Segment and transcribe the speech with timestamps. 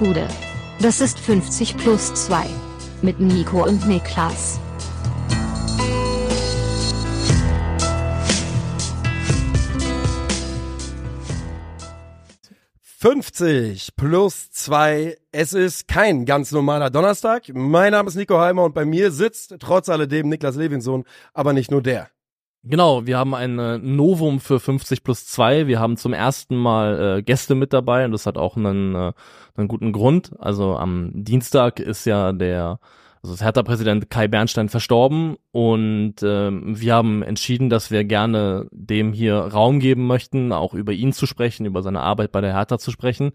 [0.00, 0.26] Gude.
[0.80, 2.46] Das ist 50 plus 2.
[3.02, 4.58] Mit Nico und Niklas.
[13.02, 15.18] »50 plus 2.
[15.32, 17.50] Es ist kein ganz normaler Donnerstag.
[17.52, 21.04] Mein Name ist Nico Heimer und bei mir sitzt trotz alledem Niklas Levinson,
[21.34, 22.08] aber nicht nur der.
[22.62, 25.66] Genau, wir haben ein äh, Novum für 50 plus 2.
[25.66, 29.12] Wir haben zum ersten Mal äh, Gäste mit dabei und das hat auch einen, äh,
[29.56, 30.32] einen guten Grund.
[30.38, 32.78] Also am Dienstag ist ja der,
[33.22, 39.14] also das Hertha-Präsident Kai Bernstein verstorben und äh, wir haben entschieden, dass wir gerne dem
[39.14, 42.78] hier Raum geben möchten, auch über ihn zu sprechen, über seine Arbeit bei der Hertha
[42.78, 43.32] zu sprechen.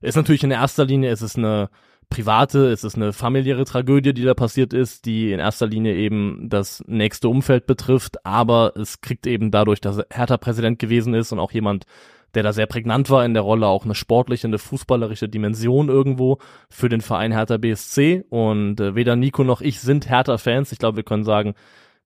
[0.00, 1.68] Ist natürlich in erster Linie, ist es eine
[2.10, 6.48] private, es ist eine familiäre Tragödie, die da passiert ist, die in erster Linie eben
[6.48, 11.32] das nächste Umfeld betrifft, aber es kriegt eben dadurch, dass er Hertha Präsident gewesen ist
[11.32, 11.86] und auch jemand,
[12.34, 16.38] der da sehr prägnant war in der Rolle, auch eine sportliche, eine fußballerische Dimension irgendwo
[16.70, 20.72] für den Verein Hertha BSC und äh, weder Nico noch ich sind Hertha-Fans.
[20.72, 21.54] Ich glaube, wir können sagen,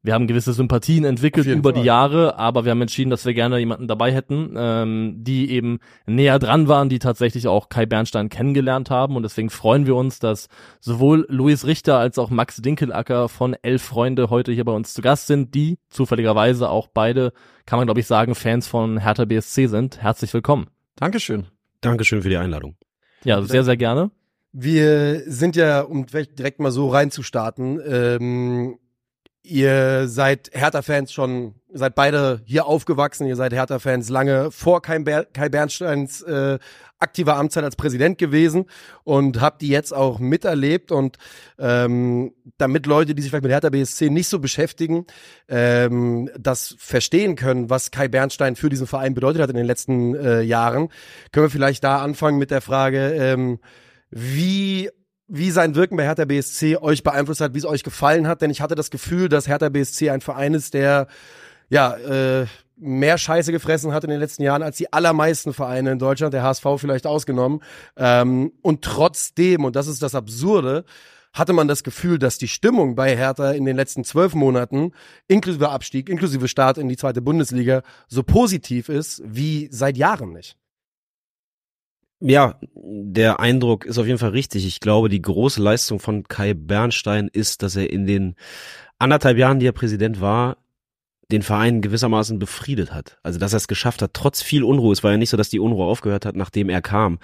[0.06, 1.80] wir haben gewisse Sympathien entwickelt über Fall.
[1.80, 5.80] die Jahre, aber wir haben entschieden, dass wir gerne jemanden dabei hätten, ähm, die eben
[6.06, 9.16] näher dran waren, die tatsächlich auch Kai Bernstein kennengelernt haben.
[9.16, 10.48] Und deswegen freuen wir uns, dass
[10.80, 15.02] sowohl Luis Richter als auch Max Dinkelacker von Elf Freunde heute hier bei uns zu
[15.02, 17.32] Gast sind, die zufälligerweise auch beide,
[17.66, 20.00] kann man glaube ich sagen, Fans von Hertha BSC sind.
[20.00, 20.68] Herzlich willkommen.
[20.94, 21.46] Dankeschön.
[21.80, 22.76] Dankeschön für die Einladung.
[23.24, 24.12] Ja, sehr, sehr gerne.
[24.52, 28.78] Wir sind ja, um vielleicht direkt mal so reinzustarten, ähm,
[29.48, 35.24] Ihr seid Hertha-Fans schon, seid beide hier aufgewachsen, ihr seid Hertha-Fans lange vor Kai, Ber
[35.24, 36.58] Kai Bernsteins äh,
[36.98, 38.64] aktiver Amtszeit als Präsident gewesen
[39.04, 41.18] und habt die jetzt auch miterlebt und
[41.60, 45.06] ähm, damit Leute, die sich vielleicht mit Hertha BSC nicht so beschäftigen,
[45.46, 50.16] ähm, das verstehen können, was Kai Bernstein für diesen Verein bedeutet hat in den letzten
[50.16, 50.88] äh, Jahren,
[51.30, 53.60] können wir vielleicht da anfangen mit der Frage, ähm,
[54.10, 54.90] wie
[55.28, 58.50] wie sein Wirken bei Hertha BSC euch beeinflusst hat, wie es euch gefallen hat, denn
[58.50, 61.08] ich hatte das Gefühl, dass Hertha BSC ein Verein ist, der
[61.68, 65.98] ja äh, mehr Scheiße gefressen hat in den letzten Jahren als die allermeisten Vereine in
[65.98, 67.60] Deutschland, der HSV vielleicht ausgenommen.
[67.96, 70.84] Ähm, und trotzdem, und das ist das Absurde,
[71.32, 74.92] hatte man das Gefühl, dass die Stimmung bei Hertha in den letzten zwölf Monaten,
[75.26, 80.56] inklusive Abstieg, inklusive Start in die zweite Bundesliga, so positiv ist wie seit Jahren nicht.
[82.20, 84.66] Ja, der Eindruck ist auf jeden Fall richtig.
[84.66, 88.36] Ich glaube, die große Leistung von Kai Bernstein ist, dass er in den
[88.98, 90.56] anderthalb Jahren, die er Präsident war,
[91.30, 93.18] den Verein gewissermaßen befriedet hat.
[93.22, 94.92] Also dass er es geschafft hat, trotz viel Unruhe.
[94.92, 97.18] Es war ja nicht so, dass die Unruhe aufgehört hat, nachdem er kam.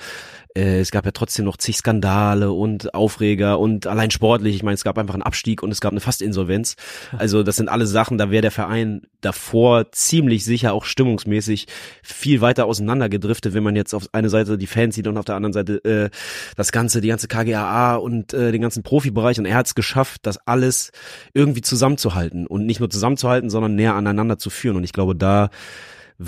[0.54, 4.54] Äh, es gab ja trotzdem noch zig Skandale und Aufreger und allein sportlich.
[4.56, 6.76] Ich meine, es gab einfach einen Abstieg und es gab eine Fastinsolvenz.
[7.18, 11.66] Also das sind alle Sachen, da wäre der Verein davor ziemlich sicher auch stimmungsmäßig
[12.02, 15.36] viel weiter auseinandergedriftet, wenn man jetzt auf eine Seite die Fans sieht und auf der
[15.36, 16.10] anderen Seite äh,
[16.56, 19.38] das ganze, die ganze KGAA und äh, den ganzen Profibereich.
[19.38, 20.90] Und er hat es geschafft, das alles
[21.32, 24.76] irgendwie zusammenzuhalten und nicht nur zusammenzuhalten, sondern näher aneinander zu führen.
[24.76, 25.50] Und ich glaube, da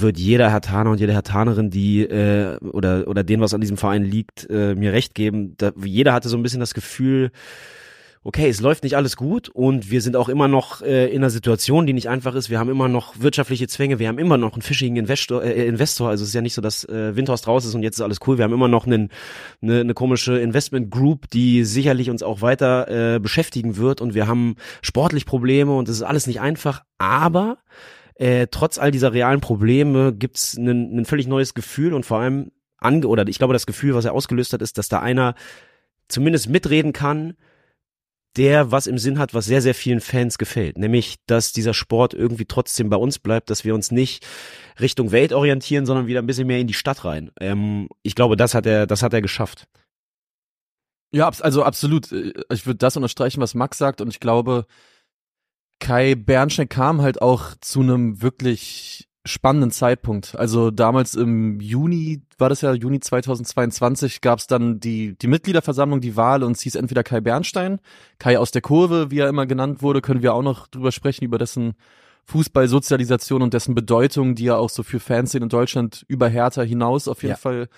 [0.01, 3.61] wird jeder Herr Taner und jede Herr Tanerin, die äh, oder oder denen, was an
[3.61, 5.55] diesem Verein liegt, äh, mir recht geben.
[5.57, 7.31] Da, jeder hatte so ein bisschen das Gefühl,
[8.25, 11.31] okay, es läuft nicht alles gut und wir sind auch immer noch äh, in einer
[11.31, 12.49] Situation, die nicht einfach ist.
[12.49, 15.45] Wir haben immer noch wirtschaftliche Zwänge, wir haben immer noch einen fischigen Investor.
[15.45, 16.09] Äh, Investor.
[16.09, 18.21] Also es ist ja nicht so, dass äh, Windhorst raus ist und jetzt ist alles
[18.27, 18.39] cool.
[18.39, 19.11] Wir haben immer noch einen,
[19.63, 24.27] eine, eine komische Investment Group, die sicherlich uns auch weiter äh, beschäftigen wird und wir
[24.27, 26.83] haben sportlich Probleme und es ist alles nicht einfach.
[26.97, 27.59] Aber
[28.17, 32.53] äh, trotz all dieser realen Probleme gibt's ein, ein völlig neues Gefühl und vor allem
[32.79, 35.35] ange oder ich glaube das Gefühl, was er ausgelöst hat, ist, dass da einer
[36.09, 37.35] zumindest mitreden kann,
[38.37, 40.77] der was im Sinn hat, was sehr, sehr vielen Fans gefällt.
[40.77, 44.27] Nämlich, dass dieser Sport irgendwie trotzdem bei uns bleibt, dass wir uns nicht
[44.81, 47.31] Richtung Welt orientieren, sondern wieder ein bisschen mehr in die Stadt rein.
[47.41, 49.69] Ähm, ich glaube, das hat er, das hat er geschafft.
[51.13, 52.11] Ja, also absolut.
[52.11, 54.67] Ich würde das unterstreichen, was Max sagt, und ich glaube,
[55.81, 60.37] Kai Bernstein kam halt auch zu einem wirklich spannenden Zeitpunkt.
[60.39, 66.01] Also damals im Juni, war das ja Juni 2022, gab es dann die, die Mitgliederversammlung,
[66.01, 67.81] die Wahl und es hieß entweder Kai Bernstein,
[68.19, 71.25] Kai aus der Kurve, wie er immer genannt wurde, können wir auch noch drüber sprechen,
[71.25, 71.75] über dessen
[72.27, 77.09] Fußballsozialisation und dessen Bedeutung, die ja auch so für Fans in Deutschland über Hertha hinaus
[77.09, 77.39] auf jeden ja.
[77.39, 77.69] Fall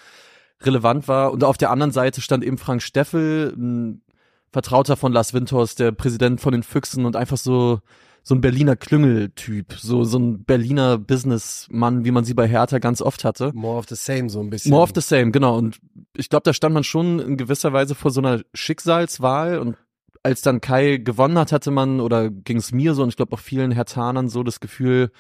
[0.63, 1.33] relevant war.
[1.33, 4.03] Und auf der anderen Seite stand eben Frank Steffel, ein
[4.53, 7.81] Vertrauter von Lars Windhorst, der Präsident von den Füchsen und einfach so
[8.23, 13.01] so ein Berliner Klüngeltyp, so so ein Berliner Businessmann, wie man sie bei Hertha ganz
[13.01, 13.53] oft hatte.
[13.55, 14.73] More of the same so ein bisschen.
[14.73, 15.57] More of the same, genau.
[15.57, 15.79] Und
[16.17, 19.77] ich glaube, da stand man schon in gewisser Weise vor so einer Schicksalswahl und
[20.25, 23.33] als dann Kai gewonnen hat, hatte man oder ging es mir so und ich glaube
[23.33, 25.13] auch vielen Hertanern so das Gefühl,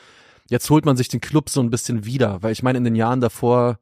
[0.50, 2.96] jetzt holt man sich den Club so ein bisschen wieder, weil ich meine in den
[2.96, 3.78] Jahren davor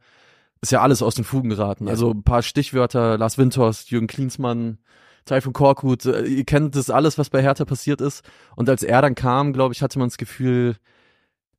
[0.61, 1.89] ist ja alles aus den Fugen geraten.
[1.89, 4.79] Also ein paar Stichwörter, Lars Windhorst, Jürgen Klinsmann,
[5.25, 8.23] Taifun Korkut, äh, ihr kennt das alles, was bei Hertha passiert ist.
[8.57, 10.77] Und als er dann kam, glaube ich, hatte man das Gefühl,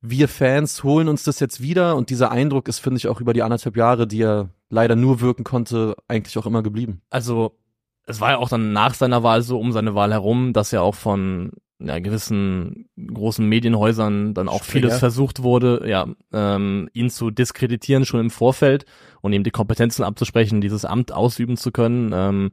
[0.00, 3.32] wir Fans holen uns das jetzt wieder und dieser Eindruck ist, finde ich, auch über
[3.32, 7.02] die anderthalb Jahre, die er leider nur wirken konnte, eigentlich auch immer geblieben.
[7.10, 7.56] Also
[8.06, 10.80] es war ja auch dann nach seiner Wahl so um seine Wahl herum, dass ja
[10.80, 14.88] auch von ja, gewissen großen Medienhäusern dann auch Springer.
[14.88, 18.86] vieles versucht wurde, ja, ähm, ihn zu diskreditieren schon im Vorfeld
[19.20, 22.12] und ihm die Kompetenzen abzusprechen, dieses Amt ausüben zu können.
[22.14, 22.50] Ähm,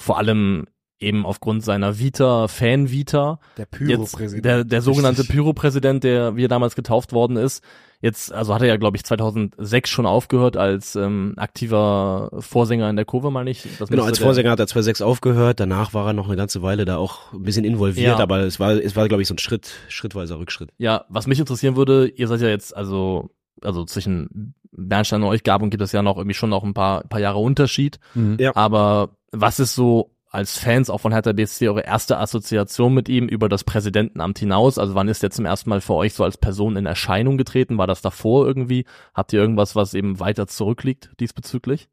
[0.00, 0.66] vor allem
[1.02, 3.40] eben aufgrund seiner Vita, Fan-Vita.
[3.56, 4.44] Der Pyro-Präsident.
[4.44, 5.24] der, der sogenannte.
[5.24, 7.64] Pyro-Präsident, der wie er damals getauft worden ist.
[8.02, 12.96] Jetzt, also hat er ja, glaube ich, 2006 schon aufgehört als ähm, aktiver Vorsänger in
[12.96, 13.66] der Kurve, meine ich.
[13.78, 16.84] Das Genau, als Vorsänger hat er 2006 aufgehört, danach war er noch eine ganze Weile
[16.86, 18.22] da auch ein bisschen involviert, Ja.
[18.22, 20.70] aber es war, es war, glaube ich, so ein Schritt, schrittweiser Rückschritt.
[20.78, 23.30] Ja, was mich interessieren würde, ihr seid ja jetzt, also,
[23.62, 26.72] also zwischen Bernstein und euch gab und gibt es ja noch irgendwie schon noch ein
[26.74, 27.98] paar, paar Jahre Unterschied.
[28.38, 28.54] Ja.
[28.56, 33.26] Aber was ist so als Fans auch von Hertha BSC eure erste Assoziation mit ihm
[33.26, 34.78] über das Präsidentenamt hinaus?
[34.78, 37.78] Also wann ist der zum ersten Mal für euch so als Person in Erscheinung getreten?
[37.78, 38.84] War das davor irgendwie?
[39.12, 41.88] Habt ihr irgendwas, was eben weiter zurückliegt diesbezüglich?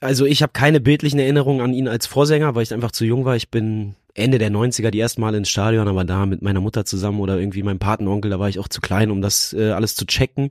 [0.00, 3.24] Also ich habe keine bildlichen Erinnerungen an ihn als Vorsänger, weil ich einfach zu jung
[3.24, 3.34] war.
[3.34, 6.84] Ich bin Ende der 90er die ersten Mal ins Stadion, aber da mit meiner Mutter
[6.84, 9.96] zusammen oder irgendwie meinem Patenonkel, da war ich auch zu klein, um das äh, alles
[9.96, 10.50] zu checken.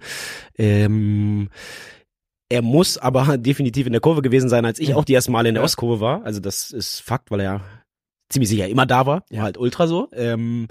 [0.58, 1.50] Ähm,
[2.50, 5.50] er muss aber definitiv in der Kurve gewesen sein, als ich auch die ersten Male
[5.50, 5.66] in der Ja.
[5.66, 6.24] Ostkurve war.
[6.26, 7.62] Also das ist Fakt, weil er
[8.30, 10.10] ziemlich sicher immer da war, war halt ultra so.
[10.14, 10.68] Ähm,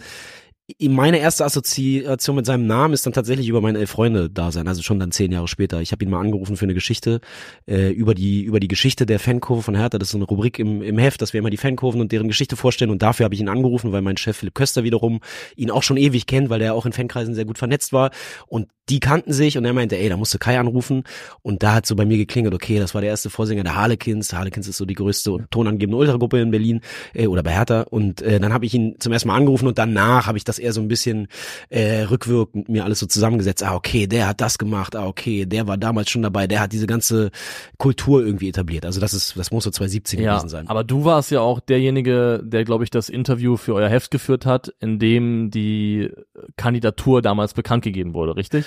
[0.81, 4.67] meine erste Assoziation mit seinem Namen ist dann tatsächlich über meine elf Freunde da sein,
[4.67, 5.82] also schon dann zehn Jahre später.
[5.82, 7.21] Ich habe ihn mal angerufen für eine Geschichte
[7.69, 9.99] äh, über die über die Geschichte der Fankurve von Hertha.
[9.99, 12.29] Das ist so eine Rubrik im, im Heft, dass wir immer die Fankurven und deren
[12.29, 12.91] Geschichte vorstellen.
[12.91, 15.20] Und dafür habe ich ihn angerufen, weil mein Chef Philipp Köster wiederum
[15.55, 18.11] ihn auch schon ewig kennt, weil der auch in Fankreisen sehr gut vernetzt war.
[18.47, 21.05] Und die kannten sich und er meinte, ey, da musst du Kai anrufen.
[21.43, 24.33] Und da hat so bei mir geklingelt, okay, das war der erste Vorsänger der Harlequins.
[24.33, 26.81] Harlequins ist so die größte und tonangebende Ultragruppe in Berlin
[27.15, 27.83] äh, oder bei Hertha.
[27.83, 30.59] Und äh, dann habe ich ihn zum ersten Mal angerufen und danach habe ich das
[30.59, 31.29] eher so ein bisschen
[31.71, 33.63] äh, rückwirkend mir alles so zusammengesetzt.
[33.63, 34.97] Ah, okay, der hat das gemacht.
[34.97, 36.47] Ah, okay, der war damals schon dabei.
[36.47, 37.31] Der hat diese ganze
[37.79, 38.85] Kultur irgendwie etabliert.
[38.85, 40.69] Also das ist, das muss so 2017 Ja, gewesen sein.
[40.69, 44.45] aber du warst ja auch derjenige, der, glaube ich, das Interview für euer Heft geführt
[44.47, 46.11] hat, in dem die
[46.57, 48.67] Kandidatur damals bekannt gegeben wurde, richtig?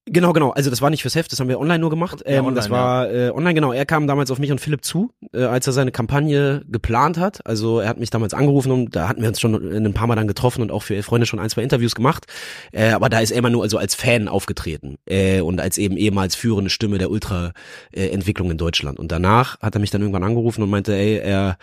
[0.07, 0.49] Genau, genau.
[0.49, 2.23] Also das war nicht fürs Heft, das haben wir online nur gemacht.
[2.25, 3.71] Ja, Ähm, online, das war äh, online, genau.
[3.71, 7.45] Er kam damals auf mich und Philipp zu, äh, als er seine Kampagne geplant hat.
[7.45, 10.15] Also er hat mich damals angerufen und da hatten wir uns schon ein paar Mal
[10.15, 12.25] dann getroffen und auch für Freunde schon ein, zwei Interviews gemacht.
[12.71, 15.95] Äh, aber da ist er immer nur also als Fan aufgetreten äh, und als eben
[15.97, 18.97] ehemals führende Stimme der Ultra-Entwicklung in Deutschland.
[18.97, 21.57] Und danach hat er mich dann irgendwann angerufen und meinte, ey, er,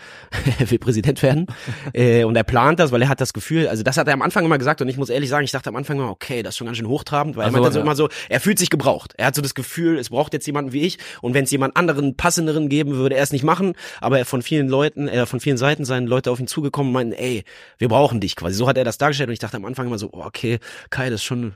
[0.59, 1.47] er will Präsident werden
[1.93, 4.21] äh, und er plant das, weil er hat das Gefühl, also das hat er am
[4.21, 6.53] Anfang immer gesagt und ich muss ehrlich sagen, ich dachte am Anfang immer, okay, das
[6.53, 7.83] ist schon ganz schön hochtrabend, weil Also, er meinte so ja.
[7.83, 9.13] immer so, er fühlt sich gebraucht.
[9.17, 11.75] Er hat so das Gefühl, es braucht jetzt jemanden wie ich und wenn es jemand
[11.75, 15.39] anderen passenderen geben würde, er es nicht machen, aber er von vielen Leuten, äh, von
[15.39, 17.43] vielen Seiten seien Leute auf ihn zugekommen und meinten, ey,
[17.77, 18.55] wir brauchen dich quasi.
[18.55, 20.59] So hat er das dargestellt und ich dachte am Anfang immer so, oh, okay,
[20.89, 21.55] Kai, das ist schon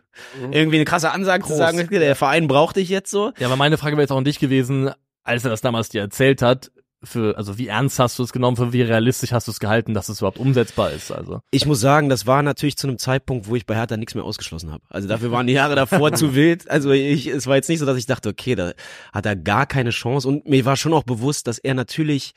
[0.52, 1.58] irgendwie eine krasse Ansage zu Groß.
[1.58, 3.32] sagen, der Verein braucht dich jetzt so.
[3.40, 4.92] Ja, aber meine Frage wäre jetzt auch an dich gewesen,
[5.24, 6.72] als er das damals dir erzählt hat,
[7.04, 9.94] für, also wie ernst hast du es genommen, für wie realistisch hast du es gehalten,
[9.94, 11.42] dass es überhaupt umsetzbar ist, also.
[11.52, 14.24] Ich muss sagen, das war natürlich zu einem Zeitpunkt, wo ich bei Hertha nichts mehr
[14.24, 14.84] ausgeschlossen habe.
[14.90, 16.70] Also dafür waren die Jahre davor zu wild.
[16.70, 18.74] Also ich, es war jetzt nicht so, dass ich dachte, okay, da
[19.12, 20.28] hat er gar keine Chance.
[20.28, 22.34] Und mir war schon auch bewusst, dass er natürlich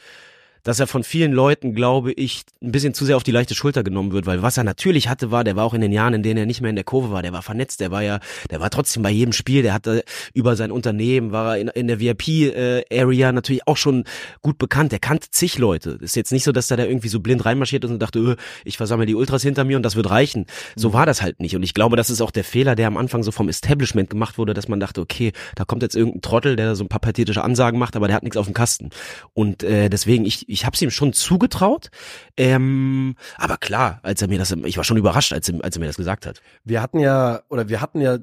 [0.66, 3.84] dass er von vielen Leuten, glaube ich, ein bisschen zu sehr auf die leichte Schulter
[3.84, 6.24] genommen wird, weil was er natürlich hatte, war, der war auch in den Jahren, in
[6.24, 8.19] denen er nicht mehr in der Kurve war, der war vernetzt, der war ja,
[8.50, 10.02] der war trotzdem bei jedem Spiel, der hatte
[10.34, 14.02] über sein Unternehmen, war er in, in der VIP-Area natürlich auch schon
[14.43, 15.98] gut bekannt, der kannte zig Leute.
[16.00, 18.34] Ist jetzt nicht so, dass er da irgendwie so blind reinmarschiert ist und dachte, öh,
[18.64, 20.46] ich versammle die Ultras hinter mir und das wird reichen.
[20.74, 21.55] So war das halt nicht.
[21.55, 24.36] Und ich glaube, das ist auch der Fehler, der am Anfang so vom Establishment gemacht
[24.36, 27.44] wurde, dass man dachte, okay, da kommt jetzt irgendein Trottel, der so ein paar pathetische
[27.44, 28.91] Ansagen macht, aber der hat nichts auf dem Kasten.
[29.32, 31.91] Und äh, deswegen, ich, ich habe es ihm schon zugetraut.
[32.36, 35.81] Ähm, aber klar, als er mir das, ich war schon überrascht, als er, als er
[35.81, 36.41] mir das gesagt hat.
[36.65, 38.19] Wir hatten ja, oder wir hatten ja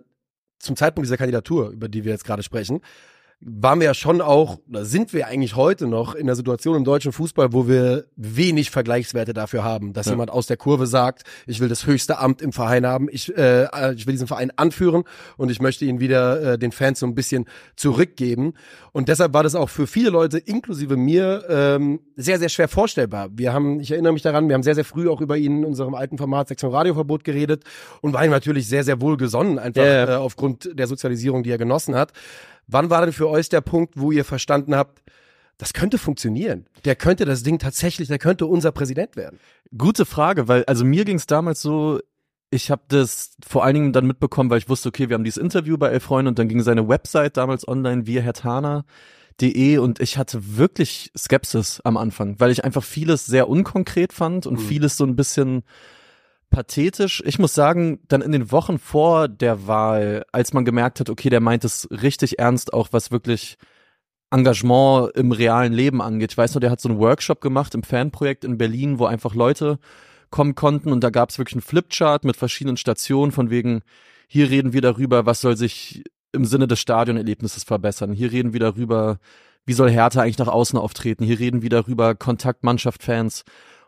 [0.58, 2.82] zum Zeitpunkt dieser Kandidatur, über die wir jetzt gerade sprechen,
[3.46, 6.86] waren wir ja schon auch, oder sind wir eigentlich heute noch in der Situation im
[6.86, 10.14] deutschen Fußball, wo wir wenig Vergleichswerte dafür haben, dass Ja.
[10.14, 13.66] jemand aus der Kurve sagt, ich will das höchste Amt im Verein haben, ich, äh,
[13.96, 15.04] ich will diesen Verein anführen
[15.36, 17.46] und ich möchte ihn wieder äh, den Fans so ein bisschen
[17.76, 18.54] zurückgeben.
[18.94, 23.30] Und deshalb war das auch für viele Leute, inklusive mir, ähm, sehr, sehr schwer vorstellbar.
[23.34, 25.66] Wir haben, ich erinnere mich daran, wir haben sehr, sehr früh auch über ihn in
[25.66, 27.64] unserem alten Format Sektion Radioverbot geredet
[28.02, 30.14] und waren ihm natürlich sehr, sehr wohlgesonnen, einfach Ja, ja.
[30.14, 32.14] Äh, aufgrund der Sozialisierung, die er genossen hat.
[32.67, 35.01] Wann war denn für euch der Punkt, wo ihr verstanden habt,
[35.58, 36.65] das könnte funktionieren?
[36.86, 39.39] Der könnte das Ding tatsächlich, der könnte unser Präsident werden.
[39.77, 42.00] Gute Frage, weil also mir ging es damals so,
[42.50, 45.41] ich habe das vor allen Dingen dann mitbekommen, weil ich wusste, okay, wir haben dieses
[45.41, 48.86] Interview bei Elf Freunden und dann ging seine Website damals online via Herr Tana.
[49.41, 54.46] De und ich hatte wirklich Skepsis am Anfang, weil ich einfach vieles sehr unkonkret fand
[54.46, 54.60] und Mhm.
[54.67, 55.63] vieles so ein bisschen
[56.53, 57.22] pathetisch.
[57.25, 61.29] Ich muss sagen, dann in den Wochen vor der Wahl, als man gemerkt hat, okay,
[61.29, 63.57] der meint es richtig ernst, auch was wirklich
[64.31, 66.31] Engagement im realen Leben angeht.
[66.31, 69.36] Ich weiß nur, der hat so einen Workshop gemacht im Fanprojekt in Berlin, wo einfach
[69.36, 69.79] Leute
[70.29, 73.81] kommen konnten und da gab es wirklich einen Flipchart mit verschiedenen Stationen von wegen,
[74.27, 78.13] hier reden wir darüber, was soll sich im Sinne des Stadionerlebnisses verbessern.
[78.13, 79.19] Hier reden wir darüber,
[79.65, 81.24] wie soll Hertha eigentlich nach außen auftreten.
[81.24, 83.43] Hier reden wir darüber Kontakt Mannschaft Fans,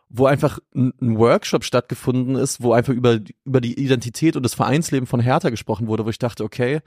[0.08, 5.06] wo einfach ein, Workshop stattgefunden ist, wo einfach über über die Identität und das Vereinsleben
[5.06, 6.80] von Hertha gesprochen wurde, wo ich dachte, okay,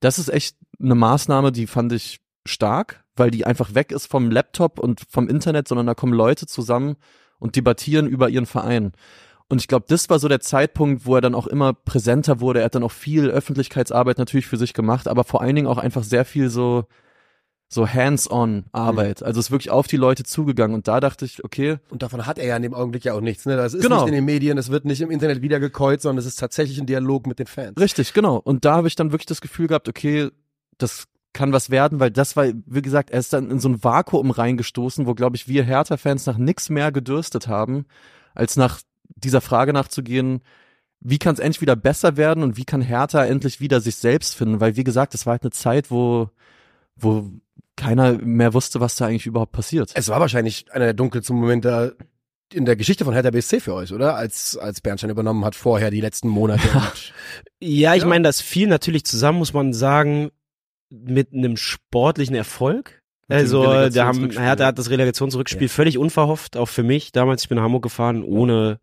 [0.00, 4.30] das ist echt eine Maßnahme, die fand ich stark, weil die einfach weg ist vom
[4.30, 6.96] Laptop und vom Internet, sondern da kommen Leute zusammen
[7.38, 8.92] und debattieren über ihren Verein.
[9.48, 12.60] Und ich glaube, das war so der Zeitpunkt, wo er dann auch immer präsenter wurde.
[12.60, 15.78] Er hat dann auch viel Öffentlichkeitsarbeit natürlich für sich gemacht, aber vor allen Dingen auch
[15.78, 16.84] einfach sehr viel so,
[17.70, 19.22] so hands-on Arbeit.
[19.22, 20.74] Also ist wirklich auf die Leute zugegangen.
[20.74, 23.20] Und da dachte ich, okay, Und davon hat er ja in dem Augenblick ja auch
[23.20, 23.44] nichts.
[23.44, 23.56] Ne?
[23.56, 24.00] Das ist Genau.
[24.00, 26.86] nicht in den Medien, es wird nicht im Internet wiedergekäut, sondern es ist tatsächlich ein
[26.86, 27.78] Dialog mit den Fans.
[27.78, 28.36] Richtig, genau.
[28.36, 30.30] Und da habe ich dann wirklich das Gefühl gehabt, okay,
[30.78, 33.84] das kann was werden, weil das war, wie gesagt, er ist dann in so ein
[33.84, 37.84] Vakuum reingestoßen, wo, glaube ich, wir Hertha-Fans nach nix mehr gedürstet haben,
[38.34, 38.80] als nach
[39.14, 40.40] dieser Frage nachzugehen,
[41.00, 44.34] wie kann es endlich wieder besser werden und wie kann Hertha endlich wieder sich selbst
[44.36, 44.60] finden?
[44.60, 46.30] Weil, wie gesagt, es war halt eine Zeit, wo,
[46.96, 47.30] wo
[47.76, 49.92] keiner mehr wusste, was da eigentlich überhaupt passiert.
[49.94, 51.96] Es war wahrscheinlich einer der dunkelsten Momente
[52.52, 54.14] in der Geschichte von Hertha BSC für euch, oder?
[54.16, 56.66] Als, als Bernstein übernommen hat vorher die letzten Monate.
[56.74, 57.12] Und
[57.60, 58.08] Ja, ich Ja.
[58.08, 60.30] meine, das fiel natürlich zusammen, muss man sagen,
[60.90, 63.02] mit einem sportlichen Erfolg.
[63.28, 64.30] Also, da haben.
[64.30, 67.12] Hertha hat das Relegationsrückspiel völlig unverhofft, auch für mich.
[67.12, 68.80] Damals, ich bin nach Hamburg gefahren, ohne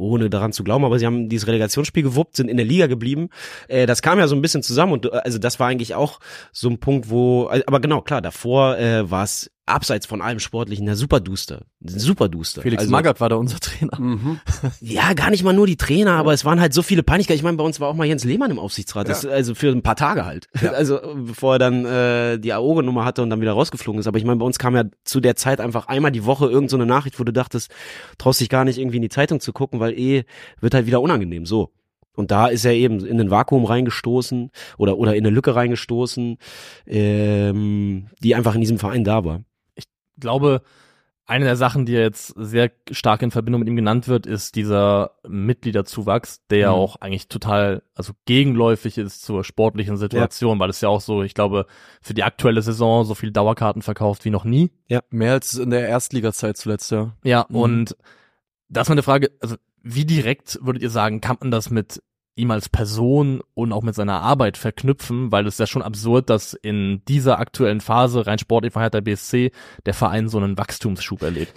[0.00, 3.28] ohne daran zu glauben, aber sie haben dieses Relegationsspiel gewuppt, sind in der Liga geblieben.
[3.68, 6.20] Äh, das kam ja so ein bisschen zusammen und äh, also das war eigentlich auch
[6.52, 10.40] so ein Punkt, wo, äh, aber genau, klar, davor äh, war es abseits von allem
[10.40, 12.62] Sportlichen ja super duster, super duster.
[12.62, 13.98] Felix also, Magath war da unser Trainer.
[13.98, 14.40] mhm.
[14.80, 17.38] ja, gar nicht mal nur die Trainer, aber es waren halt so viele Peinlichkeiten.
[17.38, 19.82] Ich meine, bei uns war auch mal Jens Lehmann im Aufsichtsrat, das, also für ein
[19.82, 20.48] paar Tage halt.
[20.80, 24.06] Also bevor er dann äh, die AOGE-Nummer hatte und dann wieder rausgeflogen ist.
[24.06, 26.70] Aber ich meine, bei uns kam ja zu der Zeit einfach einmal die Woche irgend
[26.70, 27.70] so eine Nachricht, wo du dachtest,
[28.18, 30.24] traust dich gar nicht irgendwie in die Zeitung zu gucken, weil eh
[30.60, 31.44] wird halt wieder unangenehm.
[31.44, 31.70] So.
[32.16, 36.38] Und da ist er eben in ein Vakuum reingestoßen oder, oder in eine Lücke reingestoßen,
[36.86, 39.42] ähm, die einfach in diesem Verein da war.
[40.20, 40.62] Glaube,
[41.26, 45.12] eine der Sachen, die jetzt sehr stark in Verbindung mit ihm genannt wird, ist dieser
[45.28, 46.76] Mitgliederzuwachs, der ja Mhm.
[46.76, 51.34] auch eigentlich total, also gegenläufig ist zur sportlichen Situation, weil es ja auch so, ich
[51.34, 51.66] glaube,
[52.02, 54.72] für die aktuelle Saison so viele Dauerkarten verkauft wie noch nie.
[55.10, 57.12] Mehr als in der Erstligazeit zuletzt, ja.
[57.22, 57.56] Ja, Mhm.
[57.56, 57.96] und
[58.68, 62.02] das ist meine Frage, also wie direkt würdet ihr sagen, kann man das mit
[62.36, 66.54] ihm als Person und auch mit seiner Arbeit verknüpfen, weil es ja schon absurd, dass
[66.54, 69.50] in dieser aktuellen Phase rein sportlich von Hertha BSC
[69.86, 71.52] der Verein so einen Wachstumsschub erlebt.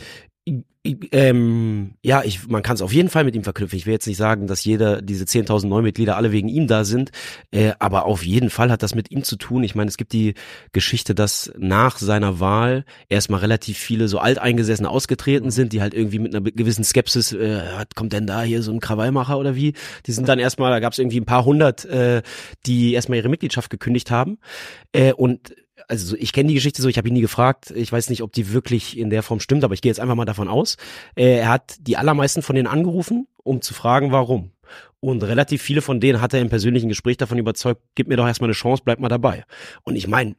[0.86, 3.78] Ähm, ja, ich, man kann es auf jeden Fall mit ihm verknüpfen.
[3.78, 7.12] Ich will jetzt nicht sagen, dass jeder, diese 10.000 Neumitglieder alle wegen ihm da sind,
[7.52, 9.64] äh, aber auf jeden Fall hat das mit ihm zu tun.
[9.64, 10.34] Ich meine, es gibt die
[10.74, 16.20] Geschichte, dass nach seiner Wahl erstmal relativ viele so alteingesessene ausgetreten sind, die halt irgendwie
[16.20, 17.62] mit einer gewissen Skepsis, äh,
[17.96, 19.76] kommt denn da hier so ein Krawallmacher oder wie?
[20.06, 22.22] Die sind dann erstmal, da gab es irgendwie ein paar hundert, äh,
[22.66, 24.38] die erstmal ihre Mitgliedschaft gekündigt haben.
[24.92, 25.54] Äh, und
[25.88, 27.72] also so, ich kenne die Geschichte so, ich habe ihn nie gefragt.
[27.72, 30.16] Ich weiß nicht, ob die wirklich in der Form stimmt, aber ich gehe jetzt einfach
[30.16, 30.78] mal davon aus.
[31.16, 34.52] Äh, er hat die allermeisten von denen angerufen, um zu fragen, warum.
[35.00, 38.26] Und relativ viele von denen hat er im persönlichen Gespräch davon überzeugt, gib mir doch
[38.26, 39.44] erstmal eine Chance, bleib mal dabei.
[39.84, 40.36] Und ich meine,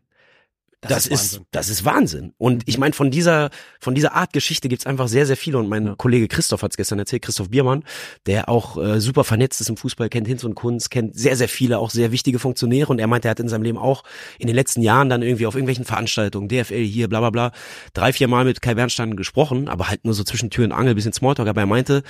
[0.89, 1.47] das, ist, Wahnsinn.
[1.51, 2.33] das ist Wahnsinn.
[2.39, 3.51] Und ich meine, von dieser,
[3.81, 5.59] von dieser Art Geschichte gibt's einfach sehr, sehr viele.
[5.59, 7.85] Und mein Kollege Christoph hat's gestern erzählt, Christoph Biermann,
[8.27, 11.49] der auch äh, super vernetzt ist im Fußball, kennt Hinz und Kunz, kennt sehr, sehr
[11.49, 12.91] viele, auch sehr wichtige Funktionäre.
[12.91, 14.05] Und er meint, er hat in seinem Leben auch
[14.39, 17.53] in den letzten Jahren dann irgendwie auf irgendwelchen Veranstaltungen, DFL hier, bla bla bla,
[17.93, 20.95] drei, vier Mal mit Kai Bernstein gesprochen, aber halt nur so zwischen Tür und Angel,
[20.95, 21.49] bisschen Smalltalk.
[21.49, 22.03] Aber er meinte,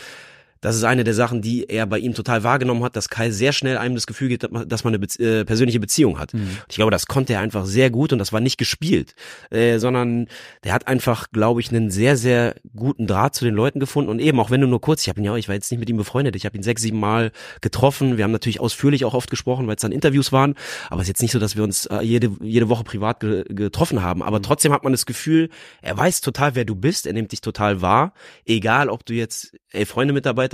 [0.64, 3.52] das ist eine der Sachen, die er bei ihm total wahrgenommen hat, dass Kai sehr
[3.52, 6.32] schnell einem das Gefühl gibt, dass man eine Bezie äh, persönliche Beziehung hat.
[6.32, 6.56] Mhm.
[6.70, 9.14] Ich glaube, das konnte er einfach sehr gut und das war nicht gespielt,
[9.50, 10.26] äh, sondern
[10.64, 14.08] der hat einfach, glaube ich, einen sehr, sehr guten Draht zu den Leuten gefunden.
[14.08, 15.70] Und eben, auch wenn du nur kurz, ich habe ihn ja, auch- ich war jetzt
[15.70, 17.30] nicht mit ihm befreundet, ich habe ihn sechs, sieben Mal
[17.60, 20.54] getroffen, wir haben natürlich ausführlich auch oft gesprochen, weil es dann Interviews waren,
[20.88, 23.44] aber es ist jetzt nicht so, dass wir uns äh, jede, jede Woche privat ge
[23.50, 25.50] getroffen haben, aber trotzdem hat man das Gefühl,
[25.82, 28.14] er weiß total, wer du bist, er nimmt dich total wahr,
[28.46, 29.84] egal ob du jetzt ey,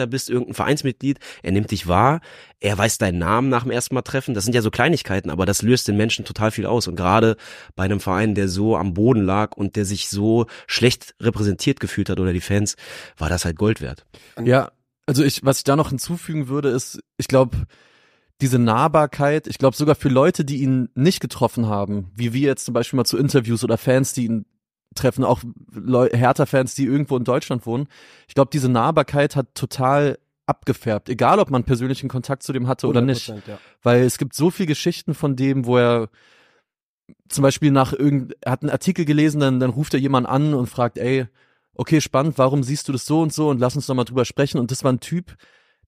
[0.00, 2.20] Freunde-Mitarbeiter bist, irgendein Vereinsmitglied, er nimmt dich wahr,
[2.60, 5.46] er weiß deinen Namen nach dem ersten Mal treffen, das sind ja so Kleinigkeiten, aber
[5.46, 7.36] das löst den Menschen total viel aus und gerade
[7.76, 12.08] bei einem Verein, der so am Boden lag und der sich so schlecht repräsentiert gefühlt
[12.08, 12.76] hat oder die Fans,
[13.16, 14.06] war das halt Gold wert.
[14.42, 14.70] Ja,
[15.06, 17.56] also ich, was ich da noch hinzufügen würde, ist, ich glaube,
[18.40, 22.64] diese Nahbarkeit, ich glaube sogar für Leute, die ihn nicht getroffen haben, wie wir jetzt
[22.64, 24.46] zum Beispiel mal zu Interviews oder Fans, die ihn
[24.94, 25.40] treffen, auch
[25.72, 27.88] Hertha-Fans, die irgendwo in Deutschland wohnen.
[28.28, 32.88] Ich glaube, diese Nahbarkeit hat total abgefärbt, egal ob man persönlichen Kontakt zu dem hatte
[32.88, 33.28] oder nicht.
[33.28, 33.58] Ja.
[33.82, 36.08] Weil es gibt so viele Geschichten von dem, wo er
[37.28, 40.54] zum Beispiel nach irgend, er hat einen Artikel gelesen, dann, dann ruft er jemand an
[40.54, 41.26] und fragt, ey,
[41.74, 44.24] okay, spannend, warum siehst du das so und so und lass uns doch mal drüber
[44.24, 44.58] sprechen.
[44.58, 45.36] Und das war ein Typ,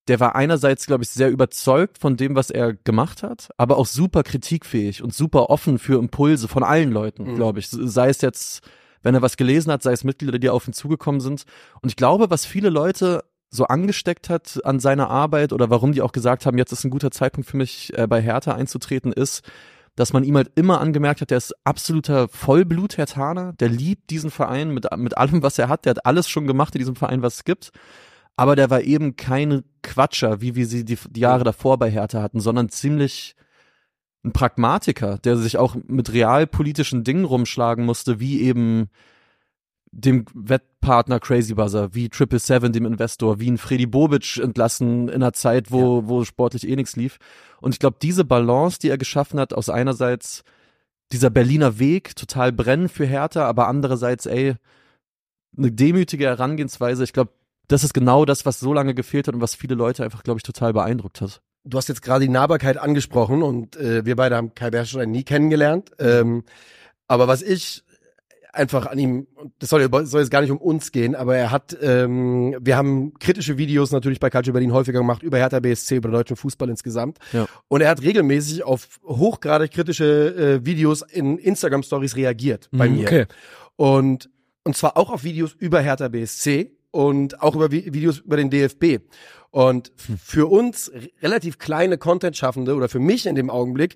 [0.07, 3.85] der war einerseits, glaube ich, sehr überzeugt von dem, was er gemacht hat, aber auch
[3.85, 7.35] super kritikfähig und super offen für Impulse von allen Leuten, Mhm.
[7.35, 7.69] glaube ich.
[7.69, 8.61] Sei es jetzt,
[9.03, 11.43] wenn er was gelesen hat, sei es Mitglieder, die auf ihn zugekommen sind.
[11.81, 16.01] Und ich glaube, was viele Leute so angesteckt hat an seiner Arbeit oder warum die
[16.01, 19.43] auch gesagt haben, jetzt ist ein guter Zeitpunkt für mich, äh, bei Hertha einzutreten, ist,
[19.95, 24.71] dass man ihm halt immer angemerkt hat, der ist absoluter Vollblut-Hertaner, der liebt diesen Verein
[24.71, 27.35] mit, mit allem, was er hat, der hat alles schon gemacht in diesem Verein, was
[27.35, 27.71] es gibt.
[28.35, 32.23] Aber der war eben kein Quatscher, wie wir sie die, die Jahre davor bei Hertha
[32.23, 33.35] hatten, sondern ziemlich
[34.23, 38.89] ein Pragmatiker, der sich auch mit realpolitischen Dingen rumschlagen musste, wie eben
[39.91, 45.15] dem Wettpartner Crazy Buzzer, wie Triple Seven, dem Investor, wie ein Freddy Bobic entlassen in
[45.15, 47.19] einer Zeit, wo, wo sportlich eh nichts lief.
[47.61, 50.43] Und ich glaube, diese Balance, die er geschaffen hat, aus einerseits
[51.11, 54.55] dieser Berliner Weg, total brennen für Hertha, aber andererseits, ey,
[55.55, 57.03] eine demütige Herangehensweise.
[57.03, 57.31] Ich glaube,
[57.67, 60.39] das ist genau das, was so lange gefehlt hat und was viele Leute einfach, glaube
[60.39, 61.41] ich, total beeindruckt hat.
[61.65, 65.23] Du hast jetzt gerade die Nahbarkeit angesprochen und äh, wir beide haben Kai Bernstein nie
[65.23, 65.91] kennengelernt.
[65.99, 66.43] Ähm,
[67.07, 67.83] aber was ich
[68.51, 69.27] einfach an ihm,
[69.57, 73.13] das soll, soll jetzt gar nicht um uns gehen, aber er hat, ähm, wir haben
[73.15, 77.17] kritische Videos natürlich bei Culture Berlin häufiger gemacht über Hertha BSC, über deutschen Fußball insgesamt.
[77.31, 77.47] Ja.
[77.67, 82.95] Und er hat regelmäßig auf hochgradig kritische äh, Videos in Instagram Stories reagiert bei Mhm,
[82.97, 83.05] mir.
[83.07, 83.25] okay.
[83.75, 84.29] Und,
[84.63, 88.49] und zwar auch auf Videos über Hertha BSC und auch über Vi Videos über den
[88.49, 88.99] DFB.
[89.49, 93.95] Und f- für uns relativ kleine Content-Schaffende oder für mich in dem Augenblick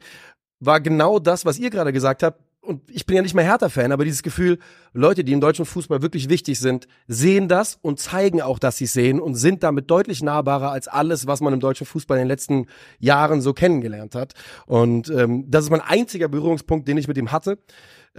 [0.59, 2.41] war genau das, was ihr gerade gesagt habt.
[2.59, 4.57] Und ich bin ja nicht mehr Hertha-Fan, aber dieses Gefühl,
[4.91, 8.85] Leute, die im deutschen Fußball wirklich wichtig sind, sehen das und zeigen auch, dass sie
[8.85, 12.23] es sehen und sind damit deutlich nahbarer als alles, was man im deutschen Fußball in
[12.23, 12.65] den letzten
[12.99, 14.33] Jahren so kennengelernt hat.
[14.65, 17.57] Und ähm, das ist mein einziger Berührungspunkt, den ich mit ihm hatte.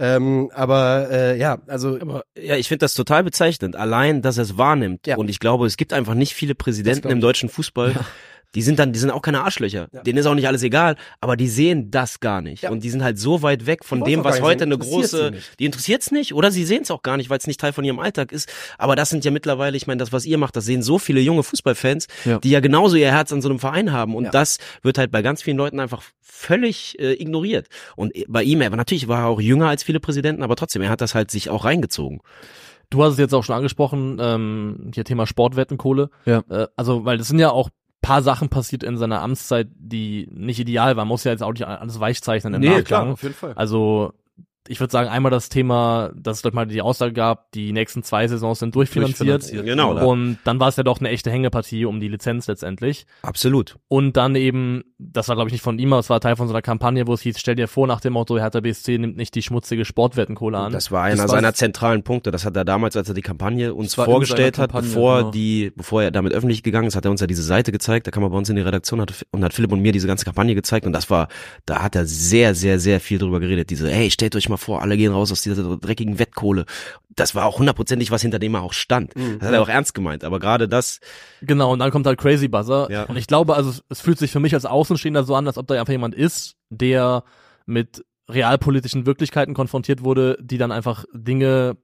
[0.01, 3.75] Ähm, aber äh, ja, also Aber ja, ich finde das total bezeichnend.
[3.75, 5.05] Allein, dass er es wahrnimmt.
[5.05, 5.17] Ja.
[5.17, 7.93] Und ich glaube, es gibt einfach nicht viele Präsidenten im deutschen Fußball.
[8.55, 9.87] Die sind dann, die sind auch keine Arschlöcher.
[9.91, 10.01] Ja.
[10.01, 12.63] Denen ist auch nicht alles egal, aber die sehen das gar nicht.
[12.63, 12.71] Ja.
[12.71, 14.73] Und die sind halt so weit weg von dem, was heute sehen.
[14.73, 17.59] eine große, die interessiert's nicht oder sie sehen es auch gar nicht, weil es nicht
[17.59, 18.49] Teil von ihrem Alltag ist.
[18.79, 21.19] Aber das sind ja mittlerweile, ich meine, das, was ihr macht, das sehen so viele
[21.21, 22.39] junge Fußballfans, Ja.
[22.39, 24.15] die ja genauso ihr Herz an so einem Verein haben.
[24.15, 24.31] Und Ja.
[24.31, 27.67] das wird halt bei ganz vielen Leuten einfach völlig äh, ignoriert.
[27.95, 30.81] Und bei ihm, er war natürlich war er auch jünger als viele Präsidenten, aber trotzdem,
[30.81, 32.21] er hat das halt sich auch reingezogen.
[32.89, 36.09] Du hast es jetzt auch schon angesprochen, ähm, hier Thema Sportwettenkohle.
[36.25, 36.43] Ja.
[36.49, 37.69] Äh, also, weil das sind ja auch
[38.01, 41.07] paar Sachen passiert in seiner Amtszeit, die nicht ideal waren.
[41.07, 43.11] Man muss ja jetzt auch nicht alles weichzeichnen im Nachgang.
[43.23, 43.53] jeden Fall.
[43.53, 44.13] Also
[44.67, 48.03] ich würde sagen, einmal das Thema, dass es dort mal die Aussage gab, die nächsten
[48.03, 49.41] zwei Saisons sind durchfinanziert.
[49.41, 50.07] Durchfinanziert, Genau.
[50.07, 53.05] Und dann war es ja doch eine echte Hängepartie um die Lizenz letztendlich.
[53.21, 53.77] Absolut.
[53.87, 56.47] Und dann eben, das war glaube ich nicht von ihm, aber es war Teil von
[56.47, 59.17] so einer Kampagne, wo es hieß, stell dir vor, nach dem Motto, Hertha BSC nimmt
[59.17, 60.71] nicht die schmutzige Sportwettenkohle an.
[60.71, 62.31] Das war einer seiner zentralen Punkte.
[62.31, 65.31] Das hat er damals, als er die Kampagne uns vorgestellt hat, Kampagne, bevor genau.
[65.31, 68.07] die, bevor er damit öffentlich gegangen ist, hat er uns ja diese Seite gezeigt.
[68.07, 70.07] Da kam er bei uns in die Redaktion hat, und hat Philipp und mir diese
[70.07, 70.85] ganze Kampagne gezeigt.
[70.85, 71.27] Und das war,
[71.65, 73.69] da hat er sehr, sehr, sehr viel drüber geredet.
[73.69, 76.65] Diese, hey, stellt euch mal vor, alle gehen raus aus dieser dreckigen Wettkohle.
[77.09, 79.13] Das war auch hundertprozentig was, hinter dem er auch stand.
[79.15, 80.23] Das hat er auch ernst gemeint.
[80.23, 80.99] Aber gerade das,
[81.41, 82.89] Genau, und dann kommt halt Crazy Buzzer.
[82.91, 83.03] Ja.
[83.03, 85.57] Und ich glaube, also es, es fühlt sich für mich als Außenstehender so an, als
[85.57, 87.23] ob da einfach jemand ist, der
[87.65, 91.77] mit realpolitischen Wirklichkeiten konfrontiert wurde, die dann einfach Dinge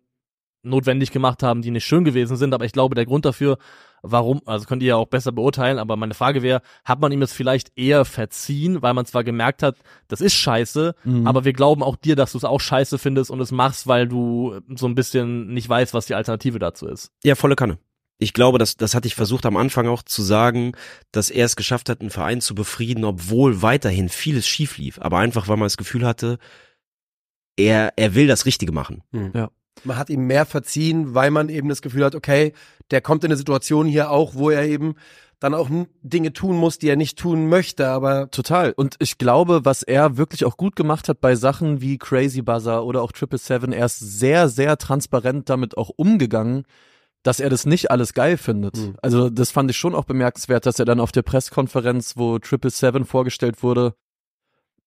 [0.66, 2.54] notwendig gemacht haben, die nicht schön gewesen sind.
[2.54, 3.58] Aber ich glaube, der Grund dafür,
[4.02, 7.20] warum, also könnt ihr ja auch besser beurteilen, aber meine Frage wäre, hat man ihm
[7.22, 11.26] das vielleicht eher verziehen, weil man zwar gemerkt hat, das ist scheiße, Mhm.
[11.28, 14.08] aber wir glauben auch dir, dass du es auch scheiße findest und es machst, weil
[14.08, 17.12] du so ein bisschen nicht weißt, was die Alternative dazu ist.
[17.24, 17.78] ja, volle Kanne.
[18.18, 20.72] Ich glaube, das, das hatte ich versucht am Anfang auch zu sagen,
[21.12, 25.00] dass er es geschafft hat, einen Verein zu befrieden, obwohl weiterhin vieles schief lief.
[25.02, 26.38] Aber einfach, weil man das Gefühl hatte,
[27.58, 29.02] er, er will das Richtige machen.
[29.84, 32.54] Man hat ihm mehr verziehen, weil man eben das Gefühl hat, okay,
[32.92, 34.96] der kommt in eine Situation hier auch, wo er eben
[35.40, 35.70] dann auch
[36.02, 38.74] Dinge tun muss, die er nicht tun möchte, aber Total.
[38.76, 42.86] Und ich glaube, was er wirklich auch gut gemacht hat bei Sachen wie Crazy Buzzer
[42.86, 46.64] oder auch Triple Seven, er ist sehr, sehr transparent damit auch umgegangen,
[47.24, 48.78] dass er das nicht alles geil findet.
[48.78, 48.96] Mhm.
[49.02, 52.70] Also das fand ich schon auch bemerkenswert, dass er dann auf der Pressekonferenz, wo Triple
[52.70, 53.96] Seven vorgestellt wurde,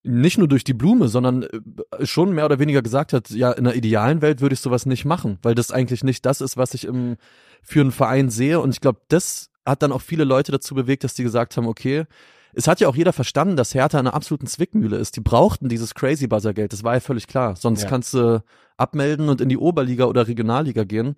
[0.03, 3.67] nicht nur durch die Blume, sondern äh, schon mehr oder weniger gesagt hat, ja, in
[3.67, 6.73] einer idealen Welt würde ich sowas nicht machen, weil das eigentlich nicht das ist, was
[6.73, 7.17] ich im,
[7.61, 8.59] für einen Verein sehe.
[8.61, 11.67] Und ich glaube, das hat dann auch viele Leute dazu bewegt, dass die gesagt haben,
[11.67, 12.05] okay,
[12.53, 15.15] es hat ja auch jeder verstanden, dass Hertha in einer absoluten Zwickmühle ist.
[15.15, 17.55] Die brauchten dieses Crazy Buzzer Geld, das war ja völlig klar.
[17.55, 17.89] Sonst Ja.
[17.89, 18.41] kannst du
[18.77, 21.15] abmelden und in die Oberliga oder Regionalliga gehen.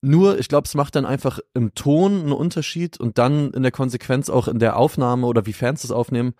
[0.00, 3.72] Nur, ich glaube, es macht dann einfach im Ton einen Unterschied und dann in der
[3.72, 6.34] Konsequenz auch in der Aufnahme oder wie Fans das aufnehmen,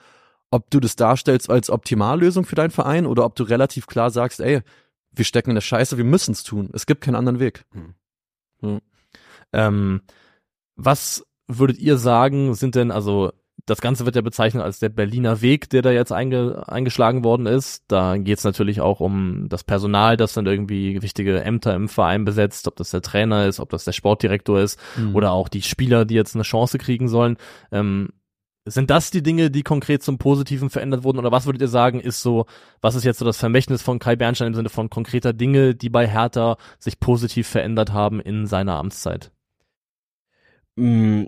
[0.55, 4.38] ob du das darstellst als Optimallösung für deinen Verein oder ob du relativ klar sagst,
[4.38, 4.61] ey,
[5.11, 6.71] wir stecken in der Scheiße, wir müssen es tun.
[6.73, 7.64] Es gibt keinen anderen Weg.
[9.53, 10.03] Ähm,
[10.77, 13.33] was würdet ihr sagen, sind denn, also
[13.67, 17.47] das Ganze wird ja bezeichnet als der Berliner Weg, der da jetzt einge, eingeschlagen worden
[17.47, 17.83] ist.
[17.88, 22.25] Da geht es natürlich auch um das Personal, das dann irgendwie wichtige Ämter im Verein
[22.25, 24.79] besetzt, ob das der Trainer ist, ob das der Sportdirektor ist
[25.14, 27.38] oder auch die Spieler, die jetzt eine Chance kriegen sollen.
[27.73, 28.11] Ähm,
[28.66, 31.18] sind das die Dinge, die konkret zum Positiven verändert wurden?
[31.18, 32.46] Oder was würdet ihr sagen, ist so,
[32.81, 35.90] was ist jetzt so das Vermächtnis von Kai Bernstein im Sinne von konkreter Dinge, die
[35.90, 39.31] bei Hertha sich positiv verändert haben in seiner Amtszeit?
[40.77, 41.24] Mm,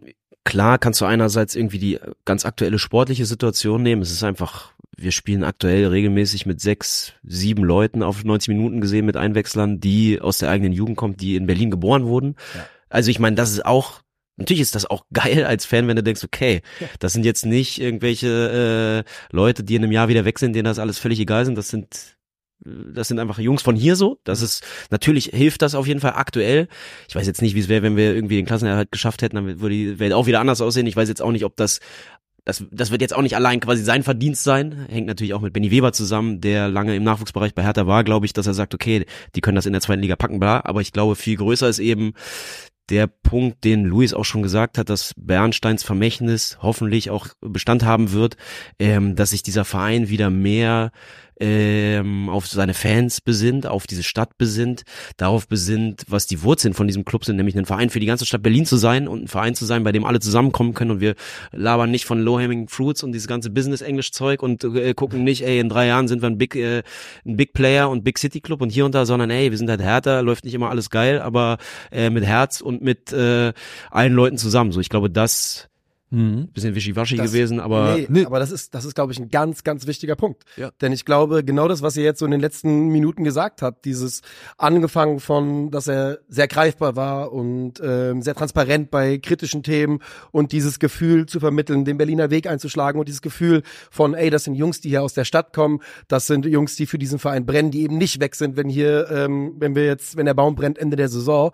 [0.47, 4.01] Klar kannst du einerseits irgendwie die ganz aktuelle sportliche Situation nehmen.
[4.01, 9.07] Es ist einfach, wir spielen aktuell regelmäßig mit sechs, sieben Leuten auf 90 Minuten gesehen
[9.07, 12.37] mit Einwechslern, die aus der eigenen Jugend kommen, die in Berlin geboren wurden.
[12.55, 12.65] Ja.
[12.89, 14.03] Also ich meine, das ist auch,
[14.37, 16.63] natürlich ist das auch geil als Fan, wenn du denkst, okay,
[16.99, 20.65] das sind jetzt nicht irgendwelche äh, Leute, die in einem Jahr wieder weg sind, denen
[20.65, 21.57] das alles völlig egal sind.
[21.57, 22.17] Das sind
[22.65, 24.19] das sind einfach Jungs von hier so.
[24.25, 26.69] Das ist natürlich hilft das auf jeden Fall aktuell.
[27.07, 29.61] Ich weiß jetzt nicht, wie es wäre, wenn wir irgendwie den Klassenerhalt geschafft hätten, dann
[29.61, 30.87] würde die Welt auch wieder anders aussehen.
[30.87, 31.81] Ich weiß jetzt auch nicht, ob das
[32.47, 34.87] das, das wird jetzt auch nicht allein quasi sein Verdienst sein.
[34.89, 38.25] Hängt natürlich auch mit Benny Weber zusammen, der lange im Nachwuchsbereich bei Hertha war, glaube
[38.25, 40.61] ich, dass er sagt, okay, die können das in der zweiten Liga packen, bla.
[40.65, 42.13] Aber ich glaube, viel größer ist eben
[42.91, 48.13] der Punkt, den Luis auch schon gesagt hat, dass Bernsteins Vermächtnis hoffentlich auch Bestand haben
[48.13, 48.37] wird,
[48.79, 50.93] ähm, dass sich dieser Verein wieder mehr
[51.39, 54.83] ähm, auf seine Fans besinnt, auf diese Stadt besinnt,
[55.17, 58.27] darauf besinnt, was die Wurzeln von diesem Club sind, nämlich ein Verein für die ganze
[58.27, 61.01] Stadt Berlin zu sein und ein Verein zu sein, bei dem alle zusammenkommen können und
[61.01, 61.15] wir
[61.53, 65.69] labern nicht von Low-Hanging Fruits und dieses ganze Business-Englisch-Zeug und äh, gucken nicht, ey, in
[65.69, 66.83] drei Jahren sind wir ein Big, äh,
[67.25, 69.69] ein Big Player und Big City Club und hier und da, sondern ey, wir sind
[69.69, 71.59] halt härter, läuft nicht immer alles geil, aber
[71.91, 73.53] äh, mit Herz und mit äh,
[73.91, 74.73] allen Leuten zusammen.
[74.73, 75.69] So, ich glaube, das
[76.17, 76.49] Mhm.
[76.49, 78.25] bisschen wischiwaschi Das- gewesen, aber nee, Nee.
[78.25, 80.45] aber das ist, das ist, glaube ich, ein ganz, ganz wichtiger Punkt.
[80.57, 80.71] Ja.
[80.81, 83.85] Denn ich glaube, genau das, was ihr jetzt so in den letzten Minuten gesagt habt,
[83.85, 84.23] dieses
[84.57, 89.99] angefangen von, dass er sehr greifbar war und ähm, sehr transparent bei kritischen Themen
[90.31, 94.45] und dieses Gefühl zu vermitteln, den Berliner Weg einzuschlagen und dieses Gefühl von, ey, das
[94.45, 97.45] sind Jungs, die hier aus der Stadt kommen, das sind Jungs, die für diesen Verein
[97.45, 100.55] brennen, die eben nicht weg sind, wenn hier, ähm, wenn wir jetzt, wenn der Baum
[100.55, 101.53] brennt Ende der Saison.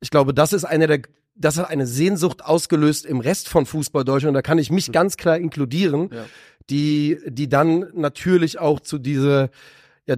[0.00, 1.00] Ich glaube, das ist eine der
[1.38, 4.36] das hat eine Sehnsucht ausgelöst im Rest von Fußball Deutschland.
[4.36, 6.24] Da kann ich mich ganz klar inkludieren, Ja.
[6.68, 9.50] die, die dann natürlich auch zu diese,
[10.06, 10.16] ja,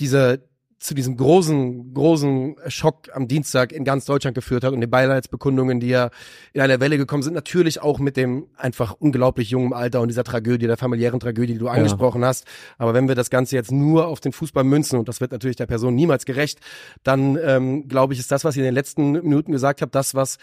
[0.00, 0.38] dieser,
[0.80, 5.78] zu diesem großen, großen Schock am Dienstag in ganz Deutschland geführt hat und den Beileidsbekundungen,
[5.78, 6.08] die ja
[6.54, 10.24] in einer Welle gekommen sind, natürlich auch mit dem einfach unglaublich jungen Alter und dieser
[10.24, 12.46] Tragödie, der familiären Tragödie, die du angesprochen hast.
[12.78, 15.56] Aber wenn wir das Ganze jetzt nur auf den Fußball münzen, und das wird natürlich
[15.56, 16.60] der Person niemals gerecht,
[17.02, 20.14] dann ähm, glaube ich, ist das, was ihr in den letzten Minuten gesagt habt, das,
[20.14, 20.38] was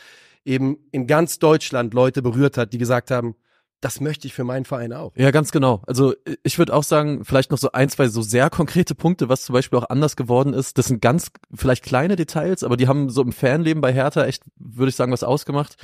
[0.46, 3.36] eben in ganz Deutschland Leute berührt hat, die gesagt haben,
[3.82, 5.12] das möchte ich für meinen Verein auch.
[5.16, 5.84] Ja, ganz genau.
[5.86, 9.44] Also ich würde auch sagen, vielleicht noch so ein, zwei so sehr konkrete Punkte, was
[9.44, 10.78] zum Beispiel auch anders geworden ist.
[10.78, 14.44] Das sind ganz vielleicht kleine Details, aber die haben so im Fanleben bei Hertha echt,
[14.58, 15.78] würde ich sagen, was ausgemacht.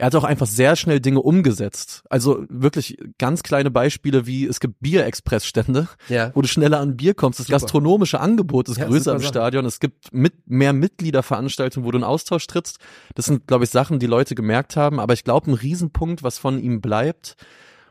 [0.00, 2.02] Er hat auch einfach sehr schnell Dinge umgesetzt.
[2.08, 6.30] Also wirklich ganz kleine Beispiele wie es gibt Bierexpressstände, Ja.
[6.34, 7.38] wo du schneller an Bier kommst.
[7.38, 7.58] Das Super.
[7.60, 9.20] gastronomische Angebot ist Ja, größer im.
[9.22, 9.66] Stadion.
[9.66, 12.78] Es gibt mit mehr Mitgliederveranstaltungen, wo du in Austausch trittst.
[13.14, 15.00] Das sind, glaube ich, Sachen, die Leute gemerkt haben.
[15.00, 17.34] Aber ich glaube, ein Riesenpunkt, was von ihm bleibt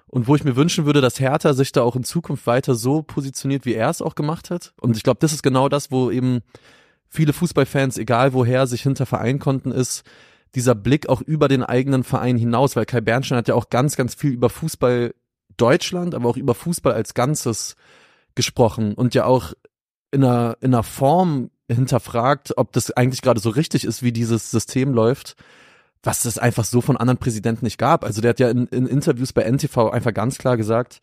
[0.07, 3.03] und wo ich mir wünschen würde, dass Hertha sich da auch in Zukunft weiter so
[3.03, 4.73] positioniert, wie er es auch gemacht hat.
[4.81, 6.39] Und ich glaube, das ist genau das, wo eben
[7.07, 10.03] viele Fußballfans, egal woher, sich hinter vereinen konnten, ist
[10.55, 13.95] dieser Blick auch über den eigenen Verein hinaus, weil Kai Bernstein hat ja auch ganz,
[13.95, 15.13] ganz viel über Fußball
[15.57, 17.75] Deutschland, aber auch über Fußball als Ganzes
[18.35, 19.53] gesprochen und ja auch
[20.11, 24.49] in einer, in einer Form hinterfragt, ob das eigentlich gerade so richtig ist, wie dieses
[24.49, 25.35] System läuft,
[26.01, 28.03] was es einfach so von anderen Präsidenten nicht gab.
[28.03, 30.99] Also der hat ja in, in Interviews bei NTV einfach ganz klar gesagt,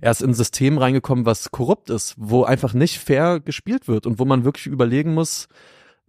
[0.00, 4.06] er ist in ein System reingekommen, was korrupt ist, wo einfach nicht fair gespielt wird
[4.06, 5.48] und wo man wirklich überlegen muss,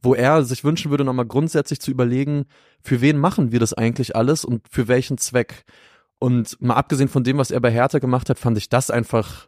[0.01, 2.45] wo er sich wünschen würde, nochmal grundsätzlich zu überlegen,
[2.81, 5.65] für wen machen wir das eigentlich alles und für welchen Zweck.
[6.19, 9.47] Und mal abgesehen von dem, was er bei Hertha gemacht hat, fand ich das einfach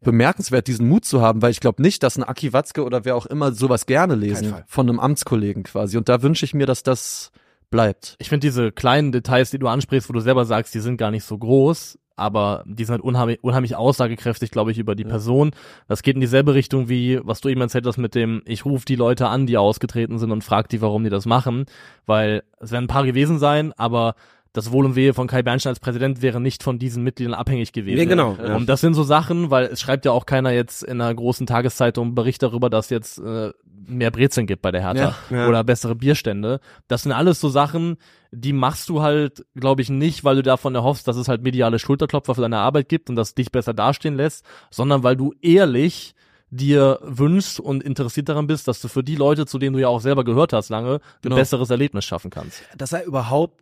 [0.00, 3.16] bemerkenswert, diesen Mut zu haben, weil ich glaube nicht, dass ein Aki Watzke oder wer
[3.16, 5.96] auch immer sowas gerne lesen von einem Amtskollegen quasi.
[5.98, 7.32] Und da wünsche ich mir, dass das
[7.70, 8.16] bleibt.
[8.18, 11.10] Ich finde diese kleinen Details, die du ansprichst, wo du selber sagst, die sind gar
[11.10, 15.50] nicht so groß, aber die sind halt unheimlich, unheimlich aussagekräftig, glaube ich, über die Person.
[15.88, 18.84] Das geht in dieselbe Richtung wie, was du eben erzählt hast mit dem, ich rufe
[18.84, 21.66] die Leute an, die ausgetreten sind und frag die, warum die das machen,
[22.06, 24.14] weil es werden ein paar gewesen sein, aber
[24.52, 27.72] das Wohl und Wehe von Kai Bernstein als Präsident wäre nicht von diesen Mitgliedern abhängig
[27.72, 27.98] gewesen.
[27.98, 28.36] Ja, genau.
[28.36, 28.56] Ja.
[28.56, 31.46] Und das sind so Sachen, weil es schreibt ja auch keiner jetzt in einer großen
[31.46, 33.52] Tageszeitung Bericht darüber, dass jetzt äh,
[33.86, 35.36] mehr Brezeln gibt bei der Hertha Ja.
[35.36, 35.48] Ja.
[35.48, 36.60] oder bessere Bierstände.
[36.88, 37.96] Das sind alles so Sachen,
[38.32, 41.78] die machst du halt, glaube ich, nicht, weil du davon erhoffst, dass es halt mediale
[41.78, 46.14] Schulterklopfer für deine Arbeit gibt und das dich besser dastehen lässt, sondern weil du ehrlich
[46.52, 49.86] dir wünschst und interessiert daran bist, dass du für die Leute, zu denen du ja
[49.88, 51.36] auch selber gehört hast lange, ein Genau.
[51.36, 52.62] besseres Erlebnis schaffen kannst.
[52.76, 53.60] dass er überhaupt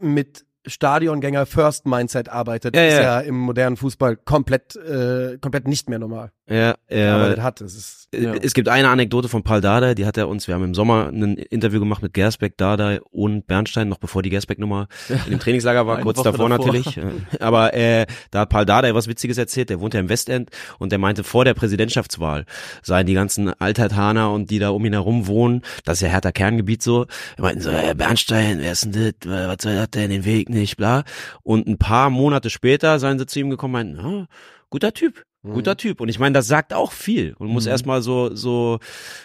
[0.00, 3.02] mit Stadiongänger First Mindset arbeitet, Ja, ist ja.
[3.02, 6.30] ja im modernen Fußball komplett äh, komplett nicht mehr normal.
[6.48, 7.62] Ja, äh, hat.
[7.62, 8.34] Das ist Ja.
[8.34, 11.08] Es gibt eine Anekdote von Paul Dardai, die hat er uns, wir haben im Sommer
[11.08, 15.86] ein Interview gemacht mit Gersbeck, Dardai und Bernstein, noch bevor die Gersbeck-Nummer in dem Trainingslager
[15.86, 16.66] war, kurz davor, davor.
[16.66, 17.00] natürlich.
[17.40, 20.92] Aber äh, da hat Paul Dardai was Witziges erzählt, der wohnt ja im Westend und
[20.92, 22.44] der meinte, vor der Präsidentschaftswahl
[22.82, 26.32] seien die ganzen Althertaner und die da um ihn herum wohnen, das ist ja härter
[26.32, 27.06] Kerngebiet so,
[27.38, 30.76] meinten so, Herr Bernstein, wer ist denn das, was soll das denn, den Weg nicht,
[30.76, 31.04] bla.
[31.42, 34.28] Und ein paar Monate später seien sie zu ihm gekommen und meinten, ah,
[34.70, 35.22] guter Typ.
[35.46, 36.00] Guter Typ.
[36.00, 37.34] Und ich meine, das sagt auch viel.
[37.38, 37.72] Und muss Mhm.
[37.72, 38.78] erstmal so, so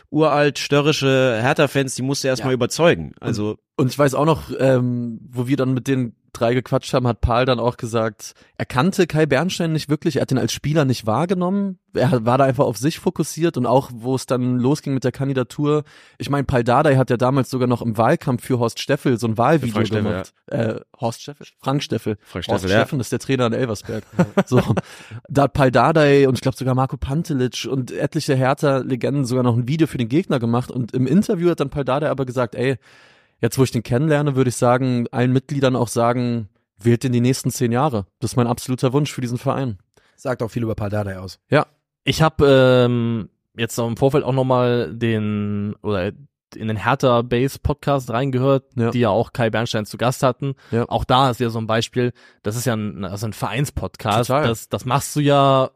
[0.10, 3.14] uralt, störrische Hertha-Fans, die musst du erstmal überzeugen.
[3.22, 7.08] Also, Und ich weiß auch noch, ähm, wo wir dann mit den drei gequatscht haben,
[7.08, 10.52] hat Paul dann auch gesagt, er kannte Kai Bernstein nicht wirklich, er hat ihn als
[10.52, 11.80] Spieler nicht wahrgenommen.
[11.94, 15.14] Er war da einfach auf sich fokussiert und auch, wo es dann losging mit der
[15.14, 15.86] Kandidatur.
[16.18, 19.28] Ich meine, Paul Dardai hat ja damals sogar noch im Wahlkampf für Horst Steffel so
[19.28, 20.34] ein Wahlvideo Steffel, gemacht.
[20.48, 21.48] Äh, Horst Steffel?
[21.60, 22.18] Frank Steffel.
[22.22, 22.82] Frank Horst Steffel, ja.
[22.82, 24.04] Steffen ist der Trainer in Elversberg.
[24.46, 24.62] so.
[25.30, 29.56] Da hat Paul Dardai und ich glaube sogar Marco Pantelic und etliche Hertha-Legenden sogar noch
[29.56, 32.56] ein Video für den Gegner gemacht und im Interview hat dann Paul Dardai aber gesagt,
[32.56, 32.78] ey,
[33.42, 36.50] jetzt wo ich den kennenlerne, würde ich sagen, allen Mitgliedern auch sagen,
[36.82, 38.06] wählt den die nächsten zehn Jahre.
[38.20, 39.78] Das ist mein absoluter Wunsch für diesen Verein.
[40.16, 41.40] sagt auch viel über Paldadei aus.
[42.06, 46.12] Ich habe ähm, jetzt im Vorfeld auch nochmal den oder
[46.56, 48.90] in den Hertha Base Podcast reingehört, Ja.
[48.90, 50.56] die ja auch Kai Bernstein zu Gast hatten.
[50.72, 50.86] Ja.
[50.90, 54.28] Auch da ist ja so ein Beispiel, das ist ja ein, also ein Vereinspodcast.
[54.30, 54.48] Total.
[54.48, 55.70] Das, das machst du ja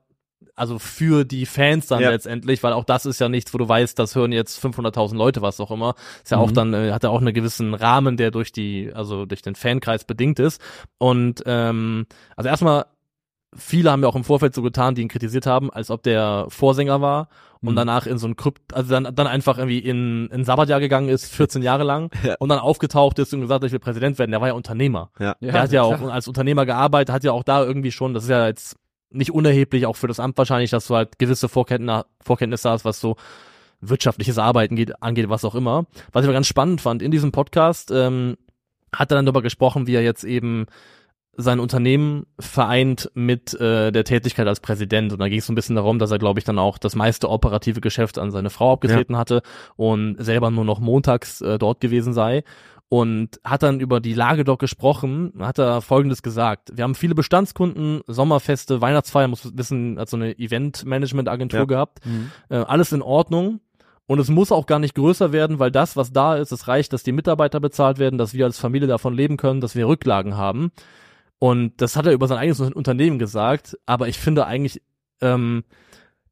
[0.56, 2.10] also für die Fans dann Ja.
[2.12, 5.42] letztendlich, weil auch das ist ja nichts, wo du weißt, das hören jetzt 500.000 Leute,
[5.42, 5.96] was auch immer.
[6.24, 6.54] Ist ja auch Mhm.
[6.54, 10.04] dann, äh, hat ja auch einen gewissen Rahmen, der durch die, also durch den Fankreis
[10.06, 10.62] bedingt ist.
[11.00, 12.86] Und ähm, also erstmal
[13.56, 16.48] viele haben ja auch im Vorfeld so getan, die ihn kritisiert haben, als ob der
[16.50, 17.28] Vorsänger war
[17.62, 17.76] und Mhm.
[17.78, 21.32] danach in so ein Krypt, also dann, dann einfach irgendwie in in Sabbatjahr gegangen ist,
[21.32, 22.36] 14 Jahre lang Ja.
[22.40, 24.32] und dann aufgetaucht ist und gesagt, hat, ich will Präsident werden.
[24.32, 25.12] Der war ja Unternehmer.
[25.20, 25.36] ja.
[25.40, 26.12] der hat ja auch klar.
[26.12, 28.76] als Unternehmer gearbeitet, hat ja auch da irgendwie schon, das ist ja jetzt
[29.14, 33.00] nicht unerheblich, auch für das Amt wahrscheinlich, dass du halt gewisse Vorkenntnisse, Vorkenntnisse hast, was
[33.00, 33.16] so
[33.82, 35.86] wirtschaftliches Arbeiten geht, angeht, was auch immer.
[36.12, 38.38] Was ich aber ganz spannend fand, in diesem Podcast ähm,
[38.94, 40.68] hat er dann darüber gesprochen, wie er jetzt eben
[41.36, 45.12] sein Unternehmen vereint mit äh, der Tätigkeit als Präsident.
[45.14, 46.96] Und da ging es so ein bisschen darum, dass er, glaube ich, dann auch das
[46.96, 49.42] meiste operative Geschäft an seine Frau abgetreten hatte
[49.76, 52.44] und selber nur noch montags äh, dort gewesen sei.
[52.94, 56.74] Und hat dann über die Lage dort gesprochen, hat er Folgendes gesagt.
[56.78, 61.66] Wir haben viele Bestandskunden, Sommerfeste, Weihnachtsfeier, muss wissen, hat so eine Event-Management-Agentur Ja.
[61.66, 62.06] gehabt.
[62.06, 62.30] Mhm.
[62.50, 63.62] Äh, alles in Ordnung.
[64.06, 66.94] Und es muss auch gar nicht größer werden, weil das, was da ist, es reicht,
[66.94, 70.38] dass die Mitarbeiter bezahlt werden, dass wir als Familie davon leben können, dass wir Rücklagen
[70.38, 70.72] haben.
[71.40, 73.76] Und das hat er über sein eigenes Unternehmen gesagt.
[73.88, 74.84] Aber ich finde eigentlich,
[75.20, 75.64] ähm,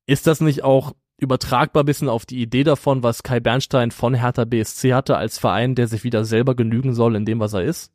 [0.05, 4.43] ist das nicht auch übertragbar bisschen auf die Idee davon, was Kai Bernstein von Hertha
[4.43, 7.91] BSC hatte als Verein, der sich wieder selber genügen soll in dem, was er ist?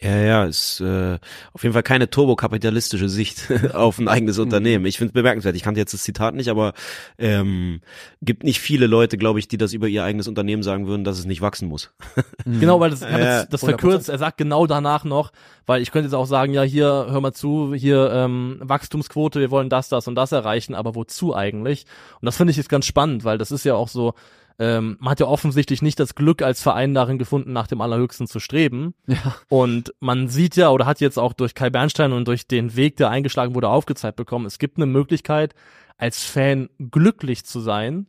[0.00, 1.20] Ja, ja, ist äh,
[1.52, 4.84] auf jeden Fall keine turbokapitalistische Sicht auf ein eigenes Unternehmen.
[4.86, 5.54] Ich finde es bemerkenswert.
[5.54, 6.72] Ich kannte jetzt das Zitat nicht, aber
[7.18, 7.80] ähm,
[8.20, 11.20] gibt nicht viele Leute, glaube ich, die das über ihr eigenes Unternehmen sagen würden, dass
[11.20, 11.90] es nicht wachsen muss.
[12.44, 12.58] Mhm.
[12.58, 13.66] Genau, weil das, ich hab Ja, jetzt, das 100%.
[13.66, 15.30] verkürzt, er sagt genau danach noch,
[15.64, 19.52] weil ich könnte jetzt auch sagen, ja, hier, hör mal zu, hier ähm, Wachstumsquote, wir
[19.52, 21.84] wollen das, das und das erreichen, aber wozu eigentlich?
[22.20, 24.14] Und das finde ich jetzt ganz spannend, weil das ist ja auch so,
[24.62, 28.28] ähm, man hat ja offensichtlich nicht das Glück als Verein darin gefunden, nach dem Allerhöchsten
[28.28, 28.94] zu streben.
[29.08, 29.34] Ja.
[29.48, 32.96] Und man sieht ja oder hat jetzt auch durch Kai Bernstein und durch den Weg,
[32.96, 35.56] der eingeschlagen wurde, aufgezeigt bekommen, es gibt eine Möglichkeit,
[35.98, 38.06] als Fan glücklich zu sein,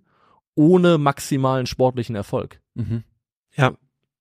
[0.54, 2.62] ohne maximalen sportlichen Erfolg.
[2.76, 3.04] Mhm.
[3.56, 3.74] Ja.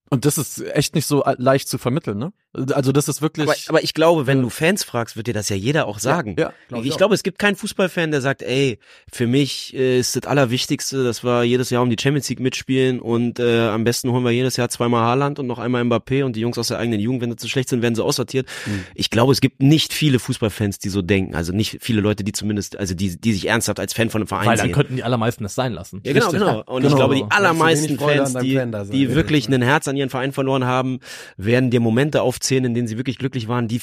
[0.08, 2.32] Und das ist echt nicht so leicht zu vermitteln, ne?
[2.54, 3.48] Also das ist wirklich.
[3.48, 6.36] Aber, aber ich glaube, wenn du Fans fragst, wird dir das ja jeder auch sagen.
[6.38, 6.96] Ja, Glaub ich ich auch.
[6.98, 8.78] glaube, es gibt keinen Fußballfan, der sagt, ey,
[9.10, 13.00] für mich äh, ist das Allerwichtigste, dass wir jedes Jahr um die Champions League mitspielen
[13.00, 16.36] und äh, am besten holen wir jedes Jahr zweimal Haaland und noch einmal Mbappé und
[16.36, 18.46] die Jungs aus der eigenen Jugend, wenn sie zu schlecht sind, werden sie aussortiert.
[18.66, 18.84] Mhm.
[18.94, 21.34] Ich glaube, es gibt nicht viele Fußballfans, die so denken.
[21.34, 24.28] Also nicht viele Leute, die zumindest, also die, die sich ernsthaft als Fan von einem
[24.28, 24.74] Verein Weil dann sehen.
[24.74, 26.02] könnten die allermeisten es sein lassen.
[26.04, 26.52] Ja, genau, Richtig, genau.
[26.58, 26.60] ja.
[26.66, 26.92] Und Genau.
[26.94, 29.54] ich glaube, die allermeisten Fans, die, Fan die Ja, wirklich ja.
[29.54, 31.00] ein Herz an ihren Verein verloren haben,
[31.38, 33.80] werden dir Momente aufzählen, in denen sie wirklich glücklich waren, die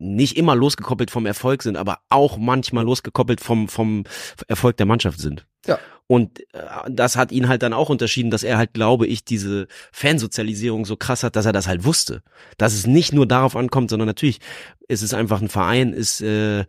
[0.00, 4.04] nicht immer losgekoppelt vom Erfolg sind, aber auch manchmal losgekoppelt vom, vom
[4.46, 5.44] Erfolg der Mannschaft sind.
[5.66, 5.78] Ja.
[6.06, 9.66] Und äh, das hat ihn halt dann auch unterschieden, dass er halt, glaube ich, diese
[9.92, 12.22] Fansozialisierung so krass hat, dass er das halt wusste.
[12.58, 14.38] Dass es nicht nur darauf ankommt, sondern natürlich
[14.86, 16.64] ist es einfach ein Verein, ist, äh,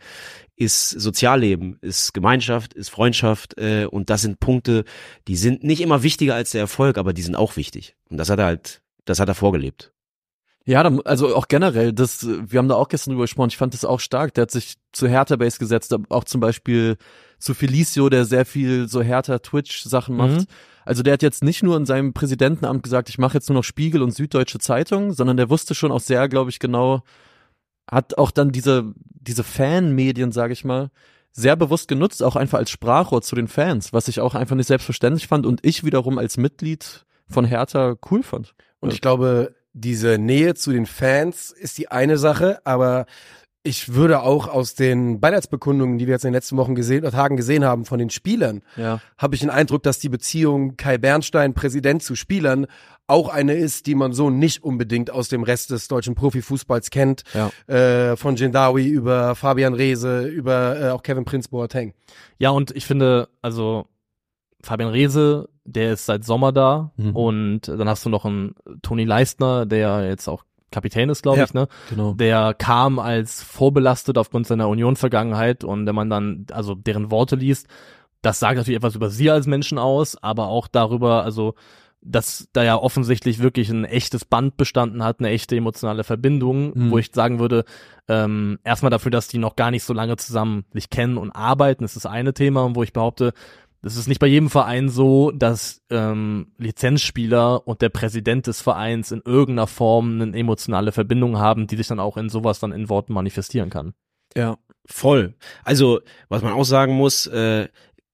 [0.55, 4.85] ist Sozialleben, ist Gemeinschaft, ist Freundschaft äh, und das sind Punkte,
[5.27, 7.95] die sind nicht immer wichtiger als der Erfolg, aber die sind auch wichtig.
[8.09, 9.93] Und das hat er halt, das hat er vorgelebt.
[10.69, 13.85] Ja, also auch generell, das, wir haben da auch gestern drüber gesprochen, ich fand das
[13.85, 14.35] auch stark.
[14.35, 16.97] Der hat sich zu Hertha Base gesetzt, aber auch zum Beispiel
[17.39, 20.41] zu Felicio, der sehr viel so Hertha Twitch-Sachen macht.
[20.41, 20.45] Mhm.
[20.85, 23.63] Also der hat jetzt nicht nur in seinem Präsidentenamt gesagt, ich mache jetzt nur noch
[23.63, 27.01] Spiegel und Süddeutsche Zeitung, sondern der wusste schon auch sehr, glaube ich, genau,
[27.89, 30.91] hat auch dann diese, diese Fanmedien, sage ich mal,
[31.31, 34.67] sehr bewusst genutzt, auch einfach als Sprachrohr zu den Fans, was ich auch einfach nicht
[34.67, 38.53] selbstverständlich fand und ich wiederum als Mitglied von Hertha cool fand.
[38.81, 43.05] Und ich glaube, diese Nähe zu den Fans ist die eine Sache, aber
[43.61, 47.11] ich würde auch aus den Beileidsbekundungen, die wir jetzt in den letzten Wochen gesehen, oder
[47.11, 49.01] Tagen gesehen haben von den Spielern, Ja.
[49.17, 52.67] habe ich den Eindruck, dass die Beziehung Kai Bernstein, Präsident zu Spielern,
[53.05, 57.23] auch eine ist, die man so nicht unbedingt aus dem Rest des deutschen Profifußballs kennt.
[57.33, 57.51] Ja.
[57.67, 61.93] Äh, von Jendawi über Fabian Reese, über äh, auch Kevin Prince Boateng.
[62.37, 63.87] Ja, und ich finde, also
[64.61, 67.15] Fabian Reese, der ist seit Sommer da Mhm.
[67.15, 71.45] und dann hast du noch einen Toni Leistner, der jetzt auch Kapitän ist, glaube Ja.
[71.45, 71.67] ich, ne?
[71.89, 72.13] Genau.
[72.13, 77.67] Der kam als vorbelastet aufgrund seiner Union-Vergangenheit und wenn man dann also deren Worte liest,
[78.21, 81.55] das sagt natürlich etwas über sie als Menschen aus, aber auch darüber, also
[82.01, 86.91] dass da ja offensichtlich wirklich ein echtes Band bestanden hat, eine echte emotionale Verbindung, Mhm.
[86.91, 87.65] wo ich sagen würde,
[88.07, 91.83] ähm, erstmal dafür, dass die noch gar nicht so lange zusammen sich kennen und arbeiten,
[91.83, 93.33] ist das eine Thema, wo ich behaupte,
[93.81, 99.11] es ist nicht bei jedem Verein so, dass ähm, Lizenzspieler und der Präsident des Vereins
[99.11, 102.89] in irgendeiner Form eine emotionale Verbindung haben, die sich dann auch in sowas dann in
[102.89, 103.93] Worten manifestieren kann.
[104.35, 104.57] Ja.
[104.85, 105.35] Voll.
[105.63, 107.67] Also, was man auch sagen muss, äh,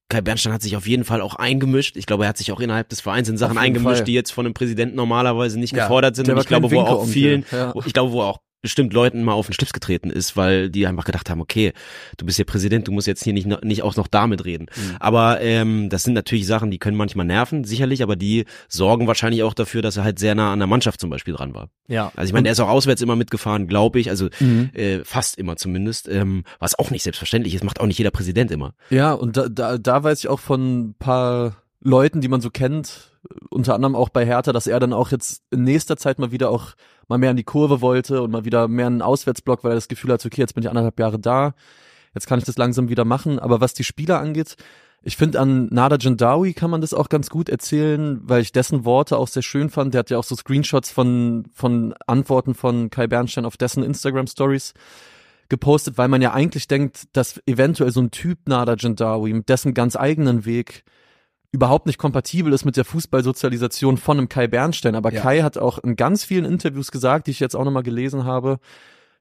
[0.10, 1.98] Kai Bernstein hat sich auf jeden Fall auch eingemischt.
[1.98, 4.04] Ich glaube, er hat sich auch innerhalb des Vereins in Sachen eingemischt, Fall.
[4.04, 6.30] die jetzt von einem Präsidenten normalerweise nicht Ja, gefordert sind.
[6.30, 7.74] Und ich glaube, wo er auch vielen, Ja.
[7.86, 10.88] ich glaube, wo er auch bestimmt Leuten mal auf den Schlips getreten ist, weil die
[10.88, 11.72] einfach gedacht haben, okay,
[12.18, 14.66] du bist hier Präsident, du musst jetzt hier nicht, nicht auch noch damit reden.
[14.76, 14.96] Mhm.
[15.00, 19.44] Aber ähm, das sind natürlich Sachen, die können manchmal nerven, sicherlich, aber die sorgen wahrscheinlich
[19.44, 21.70] auch dafür, dass er halt sehr nah an der Mannschaft zum Beispiel dran war.
[21.88, 22.12] Ja.
[22.16, 24.72] Also ich meine, der ist auch auswärts immer mitgefahren, glaube ich, also Mhm.
[24.74, 28.50] äh, fast immer zumindest, ähm, was auch nicht selbstverständlich ist, macht auch nicht jeder Präsident
[28.50, 28.74] immer.
[28.90, 32.50] Ja, und da, da, da weiß ich auch von ein paar Leuten, die man so
[32.50, 33.12] kennt,
[33.50, 36.50] unter anderem auch bei Hertha, dass er dann auch jetzt in nächster Zeit mal wieder
[36.50, 36.74] auch
[37.08, 39.88] mal mehr in die Kurve wollte und mal wieder mehr einen Auswärtsblock, weil er das
[39.88, 41.54] Gefühl hat, okay, jetzt bin ich anderthalb Jahre da,
[42.14, 43.40] jetzt kann ich das langsam wieder machen.
[43.40, 44.56] Aber was die Spieler angeht,
[45.08, 48.86] ich finde an Nada Jandawi kann man das auch ganz gut erzählen, weil ich dessen
[48.86, 49.94] Worte auch sehr schön fand.
[49.94, 54.26] Der hat ja auch so Screenshots von, von Antworten von Kai Bernstein auf dessen Instagram
[54.26, 54.74] Stories
[55.48, 59.76] gepostet, weil man ja eigentlich denkt, dass eventuell so ein Typ Nada Jandawi mit dessen
[59.76, 60.84] ganz eigenen Weg
[61.56, 64.96] überhaupt nicht kompatibel ist mit der Fußballsozialisation von einem Kai Bernstein.
[64.96, 65.22] Aber Ja.
[65.22, 68.60] Kai hat auch in ganz vielen Interviews gesagt, die ich jetzt auch nochmal gelesen habe,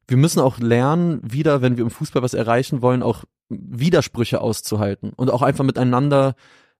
[0.06, 5.12] wir müssen auch lernen, wieder, wenn wir im Fußball was erreichen wollen, auch Widersprüche auszuhalten
[5.16, 6.34] und auch einfach miteinander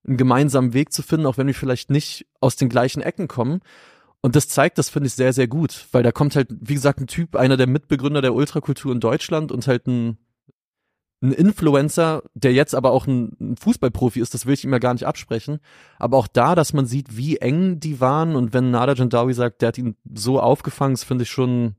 [0.07, 3.61] einen gemeinsamen Weg zu finden, auch wenn wir vielleicht nicht aus den gleichen Ecken kommen.
[4.21, 6.99] Und das zeigt das, finde ich, sehr, sehr gut, weil da kommt halt, wie gesagt,
[6.99, 10.17] ein Typ, einer der Mitbegründer der Ultrakultur in Deutschland und halt ein,
[11.25, 14.79] ein Influencer, der jetzt aber auch ein, ein Fußballprofi ist, das will ich ihm ja
[14.79, 15.59] gar nicht absprechen.
[15.97, 19.61] Aber auch da, dass man sieht, wie eng die waren und wenn Nada Jandawi sagt,
[19.61, 21.75] der hat ihn so aufgefangen, das finde ich schon,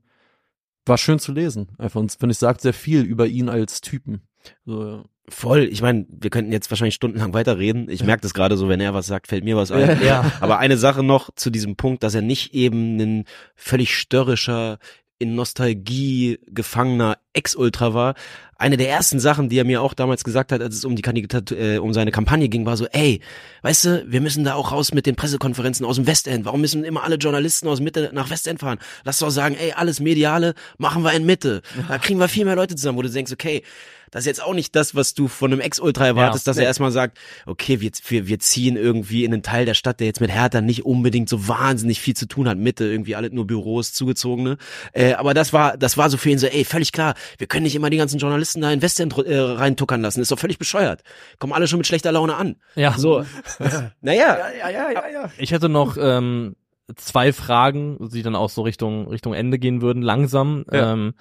[0.85, 1.69] war schön zu lesen.
[1.77, 4.21] Einfach, und finde ich, sagt sehr viel über ihn als Typen.
[4.65, 5.03] So, ja.
[5.29, 7.89] Voll, ich meine, wir könnten jetzt wahrscheinlich stundenlang weiterreden.
[7.89, 10.01] Ich merke das gerade so, wenn er was sagt, fällt mir was ein.
[10.01, 10.31] Ja.
[10.39, 14.77] Aber eine Sache noch zu diesem Punkt, dass er nicht eben ein völlig störrischer,
[15.19, 18.15] in Nostalgie gefangener Ex-Ultra war.
[18.55, 21.01] Eine der ersten Sachen, die er mir auch damals gesagt hat, als es um die
[21.03, 23.21] Kandidatur, äh, um seine Kampagne ging, war so, ey,
[23.61, 26.45] weißt du, wir müssen da auch raus mit den Pressekonferenzen aus dem Westend.
[26.45, 28.79] Warum müssen immer alle Journalisten aus Mitte nach Westend fahren?
[29.03, 31.61] Lass doch sagen, ey, alles Mediale machen wir in Mitte.
[31.87, 33.63] Da kriegen wir viel mehr Leute zusammen, wo du denkst, okay,
[34.11, 36.51] das ist jetzt auch nicht das, was du von einem Ex-Ultra erwartest, Ja.
[36.51, 39.99] dass er erstmal sagt, okay, wir, wir, wir ziehen irgendwie in einen Teil der Stadt,
[39.99, 43.29] der jetzt mit Hertha nicht unbedingt so wahnsinnig viel zu tun hat, Mitte, irgendwie alle
[43.29, 44.57] nur Büros, zugezogene.
[44.93, 47.63] Äh, aber das war, das war so für ihn so, ey, völlig klar, wir können
[47.63, 51.01] nicht immer die ganzen Journalisten da in Westend äh, reintuckern lassen, ist doch völlig bescheuert.
[51.39, 52.55] Kommen alle schon mit schlechter Laune an.
[52.75, 52.97] Ja.
[52.97, 53.25] So,
[54.01, 55.31] naja, ja, ja, ja, ja.
[55.37, 56.55] Ich hätte noch ähm,
[56.95, 60.65] zwei Fragen, die dann auch so Richtung Richtung Ende gehen würden, langsam.
[60.71, 60.93] Ja.
[60.93, 61.13] Ähm,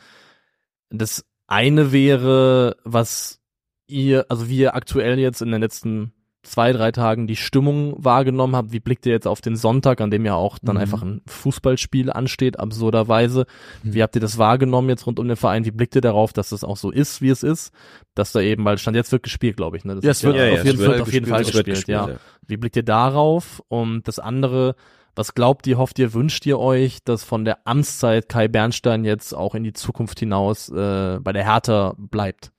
[0.91, 3.40] das eine wäre, was
[3.86, 6.12] ihr, also wie ihr aktuell jetzt in den letzten
[6.47, 8.72] zwei, drei Tagen die Stimmung wahrgenommen habt.
[8.72, 10.82] Wie blickt ihr jetzt auf den Sonntag, an dem ja auch dann Mhm.
[10.82, 13.47] einfach ein Fußballspiel ansteht, absurderweise?
[13.82, 13.94] Mhm.
[13.94, 15.64] Wie habt ihr das wahrgenommen jetzt rund um den Verein?
[15.64, 17.72] Wie blickt ihr darauf, dass es auch so ist, wie es ist?
[18.14, 19.84] Dass da eben, weil Stand jetzt wird gespielt, glaube ich.
[19.84, 19.97] Ne?
[19.97, 21.55] Das Ja, es wird Ja, ja, auf jeden es Fall wird auf jeden Fall Es
[21.55, 22.09] wird gespielt, ja.
[22.11, 22.16] ja.
[22.47, 23.62] Wie blickt ihr darauf?
[23.68, 24.74] Und das andere,
[25.14, 29.34] was glaubt ihr, hofft ihr, wünscht ihr euch, dass von der Amtszeit Kai Bernstein jetzt
[29.34, 32.53] auch in die Zukunft hinaus äh, bei der Hertha bleibt?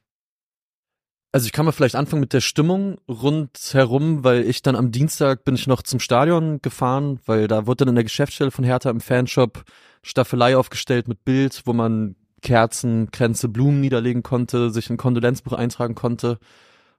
[1.38, 5.44] Also ich kann mal vielleicht anfangen mit der Stimmung rundherum, weil ich dann am Dienstag
[5.44, 8.90] bin ich noch zum Stadion gefahren, weil da wurde dann in der Geschäftsstelle von Hertha
[8.90, 9.64] im Fanshop
[10.02, 15.94] Staffelei aufgestellt mit Bild, wo man Kerzen, Kränze, Blumen niederlegen konnte, sich ein Kondolenzbuch eintragen
[15.94, 16.40] konnte.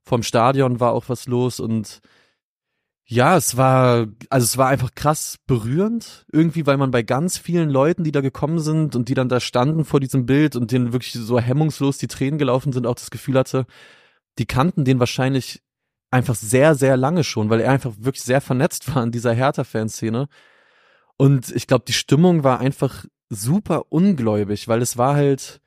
[0.04, 2.00] Vom Stadion war auch was los und
[3.06, 7.70] ja, es war, also es war einfach krass berührend, irgendwie, weil man bei ganz vielen
[7.70, 10.92] Leuten, die da gekommen sind und die dann da standen vor diesem Bild und denen
[10.92, 13.66] wirklich so hemmungslos die Tränen gelaufen sind, auch das Gefühl hatte,
[14.38, 15.62] die kannten den wahrscheinlich
[16.10, 20.28] einfach sehr, sehr lange schon, weil er einfach wirklich sehr vernetzt war in dieser Hertha-Fanszene.
[21.16, 25.60] Und ich glaube, die Stimmung war einfach super ungläubig, weil es war halt,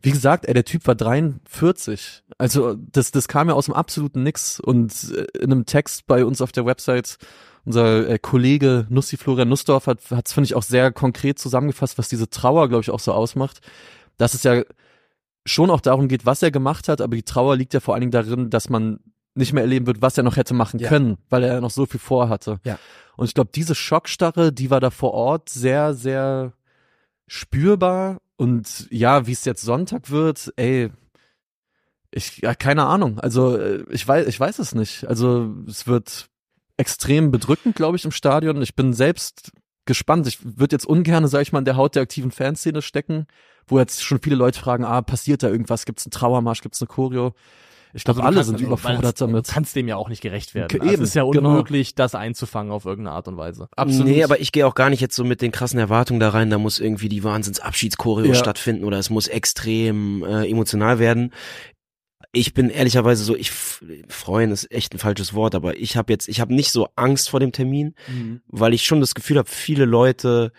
[0.00, 2.22] wie gesagt, ey, der Typ war 43.
[2.38, 4.58] Also das, das kam ja aus dem absoluten Nix.
[4.58, 7.18] Und äh, in einem Text bei uns auf der Website,
[7.64, 12.08] unser äh, Kollege Nussi Florian Nussdorf hat es, finde ich, auch sehr konkret zusammengefasst, was
[12.08, 13.60] diese Trauer, glaube ich, auch so ausmacht.
[14.16, 14.62] Dass es ja
[15.44, 18.02] schon auch darum geht, was er gemacht hat, aber die Trauer liegt ja vor allen
[18.02, 19.00] Dingen darin, dass man
[19.34, 20.88] nicht mehr erleben wird, was er noch hätte machen Ja.
[20.88, 22.60] können, weil er noch so viel vorhatte.
[22.64, 22.78] Ja.
[23.16, 26.52] Und ich glaube, diese Schockstarre, die war da vor Ort sehr, sehr
[27.26, 28.20] spürbar.
[28.36, 30.90] Und ja, wie es jetzt Sonntag wird, ey,
[32.10, 33.18] ich, ja, keine Ahnung.
[33.20, 35.06] Also, äh, ich weiß, ich weiß es nicht.
[35.06, 36.28] Also, es wird
[36.76, 38.60] extrem bedrückend, glaube ich, im Stadion.
[38.60, 39.52] Ich bin selbst
[39.84, 40.26] gespannt.
[40.26, 43.26] Ich würde jetzt ungern, sag ich mal, in der Haut der aktiven Fanszene stecken,
[43.66, 45.84] wo jetzt schon viele Leute fragen, ah, passiert da irgendwas?
[45.84, 46.60] Gibt's einen Trauermarsch?
[46.62, 47.34] Gibt's eine Choreo?
[47.94, 49.48] Ich glaube, Also alle kannst- sind also, überfordert damit.
[49.48, 50.64] Du kannst dem ja auch nicht gerecht werden.
[50.70, 51.50] Okay, Also eben, es ist ja genau.
[51.50, 53.68] unmöglich, das einzufangen auf irgendeine Art und Weise.
[53.76, 54.06] Absolut.
[54.06, 56.48] Nee, aber ich gehe auch gar nicht jetzt so mit den krassen Erwartungen da rein,
[56.48, 58.34] da muss irgendwie die Wahnsinnsabschiedschoreo Ja.
[58.34, 61.32] stattfinden oder es muss extrem äh, emotional werden.
[62.34, 63.50] Ich bin ehrlicherweise so, ich
[64.08, 67.28] freuen ist echt ein falsches Wort, aber ich habe jetzt, ich habe nicht so Angst
[67.28, 68.40] vor dem Termin, Mhm.
[68.48, 70.50] weil ich schon das Gefühl habe, viele Leute,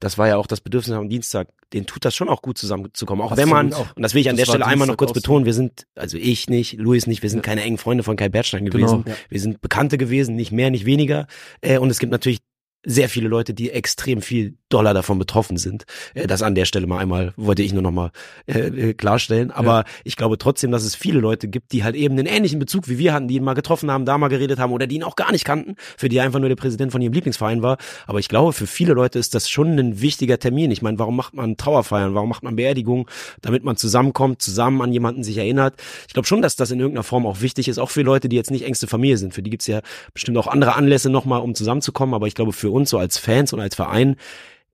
[0.00, 3.24] das war ja auch das Bedürfnis am Dienstag, denen tut das schon auch gut zusammenzukommen.
[3.24, 3.96] Auch wenn man, Absolut auch.
[3.96, 6.18] und das will ich an Das der Stelle einmal noch kurz betonen, wir sind, also
[6.18, 7.42] ich nicht, Luis nicht, wir sind Ja.
[7.42, 8.76] keine engen Freunde von Kai Bertstein Genau.
[8.76, 9.04] gewesen.
[9.08, 9.14] Ja.
[9.30, 11.26] Wir sind Bekannte gewesen, nicht mehr, nicht weniger.
[11.62, 12.40] Äh, und es gibt natürlich
[12.84, 15.84] sehr viele Leute, die extrem viel Dollar davon betroffen sind.
[16.14, 18.10] Äh, das an der Stelle mal einmal wollte ich nur noch mal
[18.46, 19.50] äh, äh, klarstellen.
[19.50, 22.88] Aber ich glaube trotzdem, dass es viele Leute gibt, die halt eben einen ähnlichen Bezug
[22.88, 25.04] wie wir hatten, die ihn mal getroffen haben, da mal geredet haben oder die ihn
[25.04, 27.78] auch gar nicht kannten, für die er einfach nur der Präsident von ihrem Lieblingsverein war.
[28.06, 30.70] Aber ich glaube, für viele Leute ist das schon ein wichtiger Termin.
[30.70, 32.14] Ich meine, warum macht man Trauerfeiern?
[32.14, 33.06] Warum macht man Beerdigungen?
[33.40, 35.74] Damit man zusammenkommt, zusammen an jemanden sich erinnert.
[36.08, 38.36] Ich glaube schon, dass das in irgendeiner Form auch wichtig ist, auch für Leute, die
[38.36, 39.34] jetzt nicht engste Familie sind.
[39.34, 39.80] Für die gibt's ja
[40.12, 42.14] bestimmt auch andere Anlässe nochmal, um zusammenzukommen.
[42.14, 44.16] Aber ich glaube, für uns so als Fans und als Verein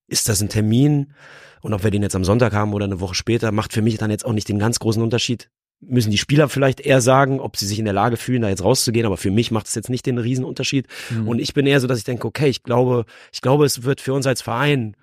[0.08, 1.14] ist das ein Termin.
[1.62, 3.98] Und ob wir den jetzt am Sonntag haben oder eine Woche später, macht für mich
[3.98, 5.50] dann jetzt auch nicht den ganz großen Unterschied.
[5.80, 8.64] Müssen die Spieler vielleicht eher sagen, ob sie sich in der Lage fühlen, da jetzt
[8.64, 9.06] rauszugehen.
[9.06, 10.86] Aber für mich macht es jetzt nicht den Riesenunterschied.
[11.10, 11.28] Mhm.
[11.28, 14.00] Und ich bin eher so, dass ich denke, okay, ich glaube, ich glaube, es wird
[14.00, 14.96] für uns als Verein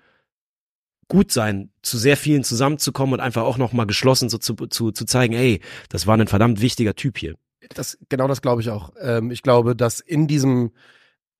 [1.08, 5.04] gut sein, zu sehr vielen zusammenzukommen und einfach auch nochmal geschlossen so zu, zu, zu
[5.06, 7.34] zeigen, ey, das war ein verdammt wichtiger Typ hier.
[7.74, 8.92] Das, genau das glaube ich auch.
[9.00, 10.72] Ähm, ich glaube, dass in diesem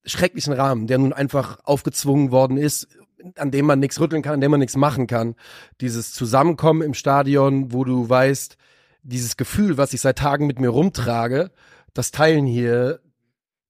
[0.05, 2.87] schrecklichen Rahmen, der nun einfach aufgezwungen worden ist,
[3.35, 5.35] an dem man nichts rütteln kann, an dem man nichts machen kann,
[5.81, 8.57] dieses Zusammenkommen im Stadion, wo du weißt,
[9.03, 11.51] dieses Gefühl, was ich seit Tagen mit mir rumtrage,
[11.93, 12.99] das teilen hier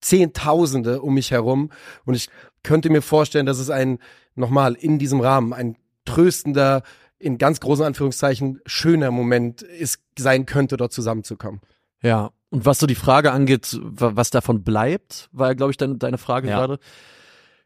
[0.01, 1.71] Zehntausende um mich herum
[2.05, 2.30] und ich
[2.63, 3.99] könnte mir vorstellen, dass es ein,
[4.36, 5.75] nochmal, in diesem Rahmen, ein
[6.05, 6.84] tröstender,
[7.17, 11.61] in ganz großen Anführungszeichen, schöner Moment ist, sein könnte, dort zusammenzukommen.
[12.01, 15.78] Ja, und was so die Frage angeht, wa- was davon bleibt, war ja, glaube ich,
[15.78, 16.58] deine, deine Frage Ja.
[16.58, 16.80] gerade.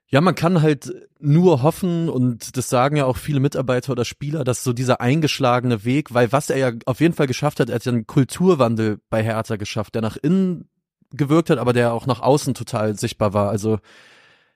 [0.07, 4.43] Ja, man kann halt nur hoffen, und das sagen ja auch viele Mitarbeiter oder Spieler,
[4.43, 7.75] dass so dieser eingeschlagene Weg, weil was er ja auf jeden Fall geschafft hat, er
[7.75, 10.67] hat ja einen Kulturwandel bei Hertha geschafft, der nach innen
[11.11, 13.49] gewirkt hat, aber der auch nach außen total sichtbar war.
[13.49, 13.79] Also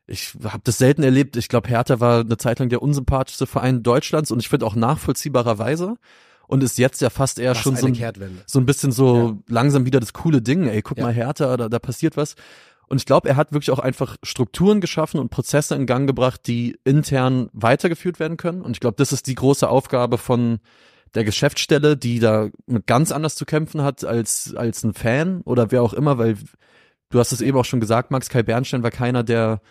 [0.06, 1.38] ich habe das selten erlebt.
[1.38, 4.76] Ich glaube, Hertha war eine Zeit lang der unsympathischste Verein Deutschlands und ich finde auch
[4.76, 5.96] nachvollziehbarerweise
[6.48, 7.94] und ist jetzt ja fast eher Was schon so ein,
[8.46, 11.04] so ein bisschen so langsam wieder das coole Ding, ey, guck Ja.
[11.06, 12.36] mal Hertha, da, da passiert was.
[12.88, 16.42] Und ich glaube, er hat wirklich auch einfach Strukturen geschaffen und Prozesse in Gang gebracht,
[16.48, 18.62] die intern weitergeführt werden können.
[18.62, 20.60] Und ich glaube, das ist die große Aufgabe von
[21.14, 25.72] der Geschäftsstelle, die da mit ganz anders zu kämpfen hat als, als ein Fan oder
[25.72, 26.38] wer auch immer, weil
[27.10, 29.62] du hast es eben auch schon gesagt, Max Kai Bernstein war keiner, der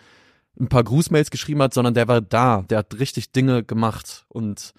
[0.59, 4.73] ein paar Grußmails geschrieben hat, sondern der war da, der hat richtig Dinge gemacht und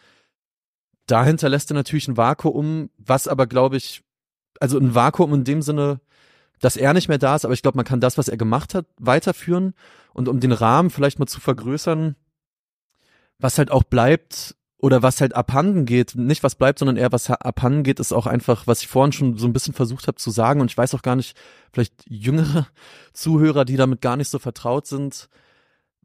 [1.10, 4.02] da hinterlässt er natürlich ein Vakuum, was aber glaube ich,
[4.60, 6.00] also ein Vakuum in dem Sinne,
[6.60, 8.74] dass er nicht mehr da ist, aber ich glaube, man kann das, was er gemacht
[8.74, 9.74] hat, weiterführen.
[10.12, 12.16] Und um den Rahmen vielleicht mal zu vergrößern,
[13.38, 17.30] was halt auch bleibt oder was halt abhanden geht, nicht was bleibt, sondern eher was
[17.30, 20.30] abhanden geht, ist auch einfach, was ich vorhin schon so ein bisschen versucht habe zu
[20.30, 20.60] sagen.
[20.60, 21.36] Und ich weiß auch gar nicht,
[21.72, 22.66] vielleicht jüngere
[23.12, 25.28] Zuhörer, die damit gar nicht so vertraut sind,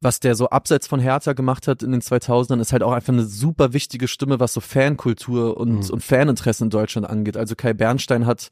[0.03, 3.13] was der so abseits von Hertha gemacht hat in den 2000ern, ist halt auch einfach
[3.13, 5.89] eine super wichtige Stimme, was so Fankultur und, Mhm.
[5.89, 7.37] und Faninteresse in Deutschland angeht.
[7.37, 8.49] Also Kai Bernstein hat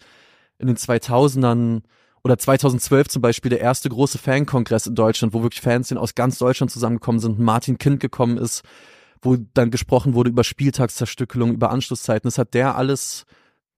[0.58, 1.84] in den 2000ern
[2.24, 6.38] oder 2012 zum Beispiel der erste große Fankongress in Deutschland, wo wirklich Fans aus ganz
[6.38, 8.62] Deutschland zusammengekommen sind, Martin Kind gekommen ist,
[9.22, 12.28] wo dann gesprochen wurde über Spieltagszerstückelung, über Anschlusszeiten.
[12.28, 13.26] Das hat der alles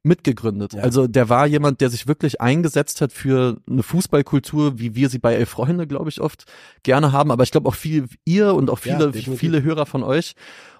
[0.04, 0.74] mitgegründet.
[0.74, 0.82] Ja.
[0.82, 5.20] Also der war jemand, der sich wirklich eingesetzt hat für eine Fußballkultur, wie wir sie
[5.20, 6.46] bei Elf Freunde, glaube ich, oft
[6.84, 7.32] gerne haben.
[7.32, 9.40] Aber ich glaube auch viel ihr und auch Ja, viele, definitiv.
[9.40, 10.34] viele Hörer von euch.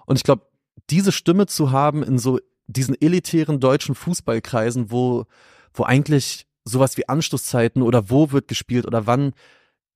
[0.06, 0.42] Und ich glaube,
[0.90, 5.24] diese Stimme zu haben in so diesen elitären deutschen Fußballkreisen, wo,
[5.72, 9.32] wo eigentlich sowas wie Anschlusszeiten oder wo wird gespielt oder wann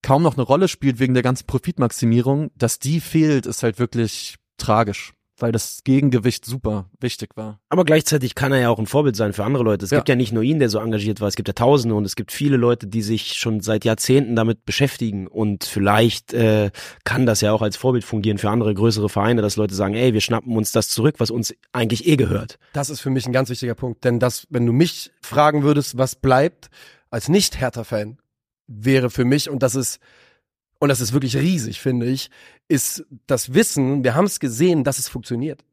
[0.03, 4.37] kaum noch eine Rolle spielt wegen der ganzen Profitmaximierung, dass die fehlt, ist halt wirklich
[4.59, 7.61] tragisch, weil das Gegengewicht super wichtig war.
[7.69, 9.85] Aber gleichzeitig kann er ja auch ein Vorbild sein für andere Leute.
[9.85, 9.99] Es Ja.
[9.99, 12.17] gibt ja nicht nur ihn, der so engagiert war, es gibt ja Tausende und es
[12.17, 16.71] gibt viele Leute, die sich schon seit Jahrzehnten damit beschäftigen und vielleicht äh,
[17.05, 20.13] kann das ja auch als Vorbild fungieren für andere größere Vereine, dass Leute sagen, ey,
[20.15, 22.59] wir schnappen uns das zurück, was uns eigentlich eh gehört.
[22.73, 25.99] Das ist für mich ein ganz wichtiger Punkt, denn das, wenn du mich fragen würdest,
[25.99, 26.69] was bleibt
[27.11, 28.19] als nicht Hertha-Fan,
[28.67, 29.99] wäre für mich und das ist
[30.79, 32.31] und das ist wirklich riesig, finde ich,
[32.69, 34.05] ist das Wissen.
[34.05, 35.65] Wir haben es gesehen, dass es funktioniert,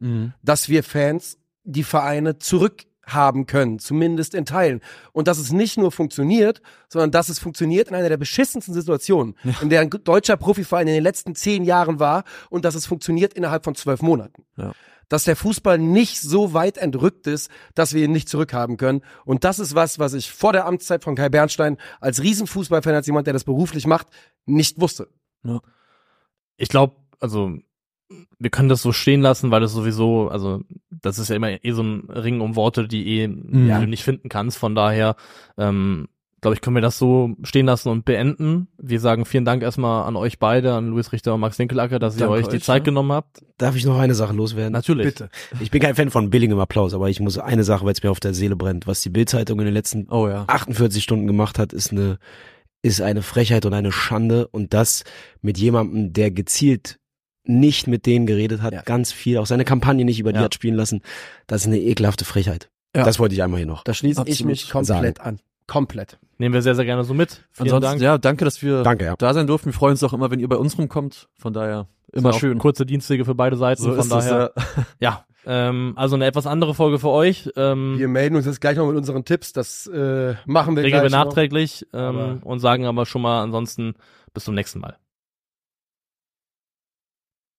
[0.42, 4.82] dass wir Fans die Vereine zurückhaben können, zumindest in Teilen.
[5.14, 9.36] Und dass es nicht nur funktioniert, sondern dass es funktioniert in einer der beschissensten Situationen,
[9.62, 13.34] in der ein deutscher Profiverein in den letzten zehn Jahren war und dass es funktioniert
[13.34, 14.74] innerhalb von zwölf Monaten Ja.
[15.10, 19.02] Dass der Fußball nicht so weit entrückt ist, dass wir ihn nicht zurückhaben können.
[19.26, 23.08] Und das ist was, was ich vor der Amtszeit von Kai Bernstein als Riesenfußballfan, als
[23.08, 24.08] jemand, der das beruflich macht,
[24.46, 25.08] nicht wusste.
[26.58, 27.58] Ich glaube, also
[28.40, 31.72] wir können das so stehen lassen, weil das sowieso, also das ist ja immer eh
[31.72, 33.24] so ein Ring um Worte, die eh
[33.68, 33.80] Ja.
[33.80, 34.58] du nicht finden kannst.
[34.58, 35.16] Von daher,
[35.58, 36.08] ähm,
[36.46, 38.68] glaube ich, können wir das so stehen lassen und beenden.
[38.78, 42.20] Wir sagen vielen Dank erstmal an euch beide, an Luis Richter und Max Winkelacker, dass
[42.20, 42.84] ihr euch die euch, Zeit ja.
[42.84, 43.44] genommen habt.
[43.58, 44.72] Darf ich noch eine Sache loswerden?
[44.72, 45.08] Natürlich.
[45.08, 45.30] Bitte.
[45.60, 48.12] Ich bin kein Fan von billigem Applaus, aber ich muss eine Sache, weil es mir
[48.12, 48.86] auf der Seele brennt.
[48.86, 50.44] Was die Bildzeitung in den letzten Oh ja.
[50.46, 52.20] 48 Stunden gemacht hat, ist eine,
[52.84, 55.04] ist eine Frechheit und eine Schande und das
[55.42, 57.00] mit jemandem, der gezielt
[57.44, 58.84] nicht mit denen geredet hat, Ja.
[58.84, 60.46] ganz viel, auch seine Kampagne nicht über die Ja.
[60.46, 61.02] hat spielen lassen.
[61.48, 62.70] Das ist eine ekelhafte Frechheit.
[62.96, 63.04] Ja.
[63.04, 63.84] Das wollte ich einmal hier noch.
[63.84, 65.40] Da schließe ich mich komplett an.
[65.68, 66.20] Komplett.
[66.38, 67.46] Nehmen wir sehr, sehr gerne so mit.
[67.52, 68.02] Vielen Ansonsten, Dank.
[68.02, 69.16] ja, danke, dass wir Danke, ja.
[69.18, 69.68] da sein durften.
[69.68, 71.30] Wir freuen uns auch immer, wenn ihr bei uns rumkommt.
[71.38, 72.58] Von daher immer Auch schön.
[72.58, 73.82] Kurze Dienstwege für beide Seiten.
[73.82, 74.52] So von ist es, daher,
[75.00, 75.26] ja.
[75.48, 77.52] Ähm, also eine etwas andere Folge für euch.
[77.56, 79.54] Ähm, Wir melden uns jetzt gleich noch mit unseren Tipps.
[79.54, 81.26] Das äh, machen wir regeln wir gleich noch.
[81.26, 83.94] nachträglich ähm, und sagen aber schon mal ansonsten
[84.34, 84.98] bis zum nächsten Mal.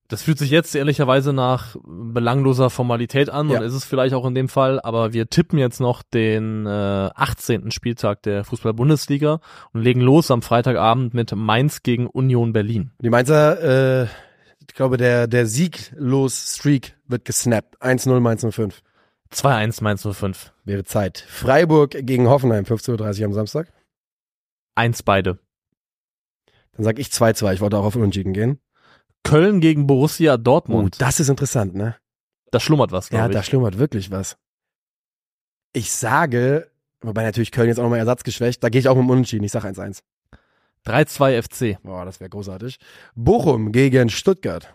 [0.08, 3.58] Das fühlt sich jetzt ehrlicherweise nach belangloser Formalität an Ja.
[3.58, 6.70] und ist es vielleicht auch in dem Fall, aber wir tippen jetzt noch den äh,
[6.70, 7.70] 18.
[7.72, 9.40] Spieltag der Fußball-Bundesliga
[9.72, 12.92] und legen los am Freitagabend mit Mainz gegen Union Berlin.
[13.00, 14.06] Die Mainzer, äh,
[14.60, 17.82] ich glaube, der, der sieglos Streak wird gesnappt.
[17.82, 18.82] 1-0 Mainz 05.
[19.32, 20.52] 2-1 Mainz 05.
[20.64, 21.24] Wäre Zeit.
[21.28, 23.72] Freiburg gegen Hoffenheim, 15.30 Uhr am Samstag.
[24.76, 25.38] 1 beide.
[26.76, 27.54] Dann sag ich 2-2.
[27.54, 28.60] Ich wollte auch auf Unentschieden gehen.
[29.26, 31.00] Köln gegen Borussia Oh, Dortmund.
[31.00, 31.96] das ist interessant, ne?
[32.52, 33.46] da schlummert was, Ja, glaube da ich.
[33.46, 34.36] schlummert wirklich was.
[35.72, 36.70] Ich sage,
[37.02, 39.44] wobei natürlich Köln jetzt auch nochmal ersatzgeschwächt, da gehe ich auch mit dem Unentschieden.
[39.44, 40.00] Ich sag 1-1.
[40.86, 41.78] 3-2 FC.
[41.82, 42.78] Boah, das wäre großartig.
[43.14, 44.74] Bochum gegen Stuttgart.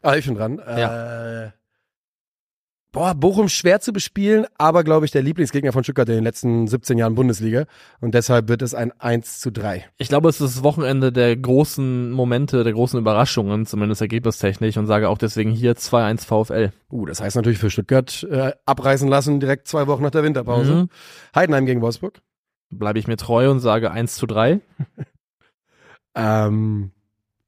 [0.00, 0.58] Ah, ich bin dran.
[0.58, 1.50] Äh,
[2.92, 6.66] boah, Bochum schwer zu bespielen, aber glaube ich der Lieblingsgegner von Stuttgart in den letzten
[6.66, 7.64] 17 Jahren Bundesliga.
[8.00, 9.86] Und deshalb wird es ein 1 zu 3.
[9.98, 14.86] Ich glaube, es ist das Wochenende der großen Momente, der großen Überraschungen, zumindest ergebnistechnisch, und
[14.86, 16.72] sage auch deswegen hier 2-1 VfL.
[16.90, 20.74] Uh, das heißt natürlich für Stuttgart äh, abreißen lassen, direkt zwei Wochen nach der Winterpause.
[20.74, 20.88] Mhm.
[21.34, 22.20] Heidenheim gegen Wolfsburg.
[22.70, 24.60] Bleibe ich mir treu und sage 1 zu 3.
[26.14, 26.90] Ähm,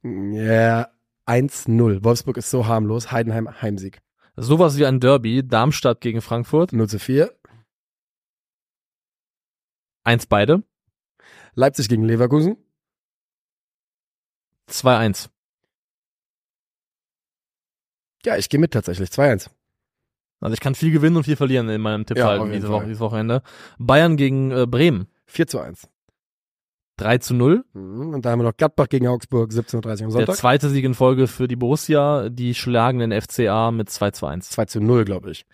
[0.03, 0.89] ja,
[1.27, 2.05] 1-0.
[2.05, 3.13] Wolfsburg ist so harmlos.
[3.13, 4.01] Heidenheim Heimsieg.
[4.37, 7.33] Sowas wie ein Derby, Darmstadt gegen Frankfurt, 0 zu 4.
[10.05, 10.63] 1 beide,
[11.55, 12.57] Leipzig gegen Leverkusen.
[14.69, 15.29] 2-1.
[18.25, 19.11] Ja, ich gehe mit tatsächlich.
[19.11, 19.51] 2-1.
[20.41, 22.57] Also ich kann viel gewinnen und viel verlieren in meinem Tipp Ja, halt auf jeden
[22.57, 22.77] diese Fall.
[22.77, 23.43] Woche, dieses Wochenende.
[23.79, 25.89] Bayern gegen äh, Bremen, 4 zu 1.
[26.97, 27.65] 3 zu 0.
[27.73, 30.37] Mhm, Und da haben wir noch Gladbach gegen Augsburg, 17.30 Uhr am Der Sonntag.
[30.37, 34.51] zweite Sieg in Folge für die Borussia, die schlagen den FCA mit 2 zu 1.
[34.51, 35.45] 2 zu 0, glaube ich.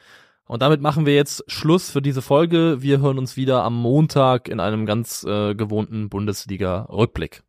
[0.47, 2.79] Und damit machen wir jetzt Schluss für diese Folge.
[2.83, 7.43] Wir hören uns wieder am Montag in einem ganz äh, gewohnten Bundesliga-Rückblick.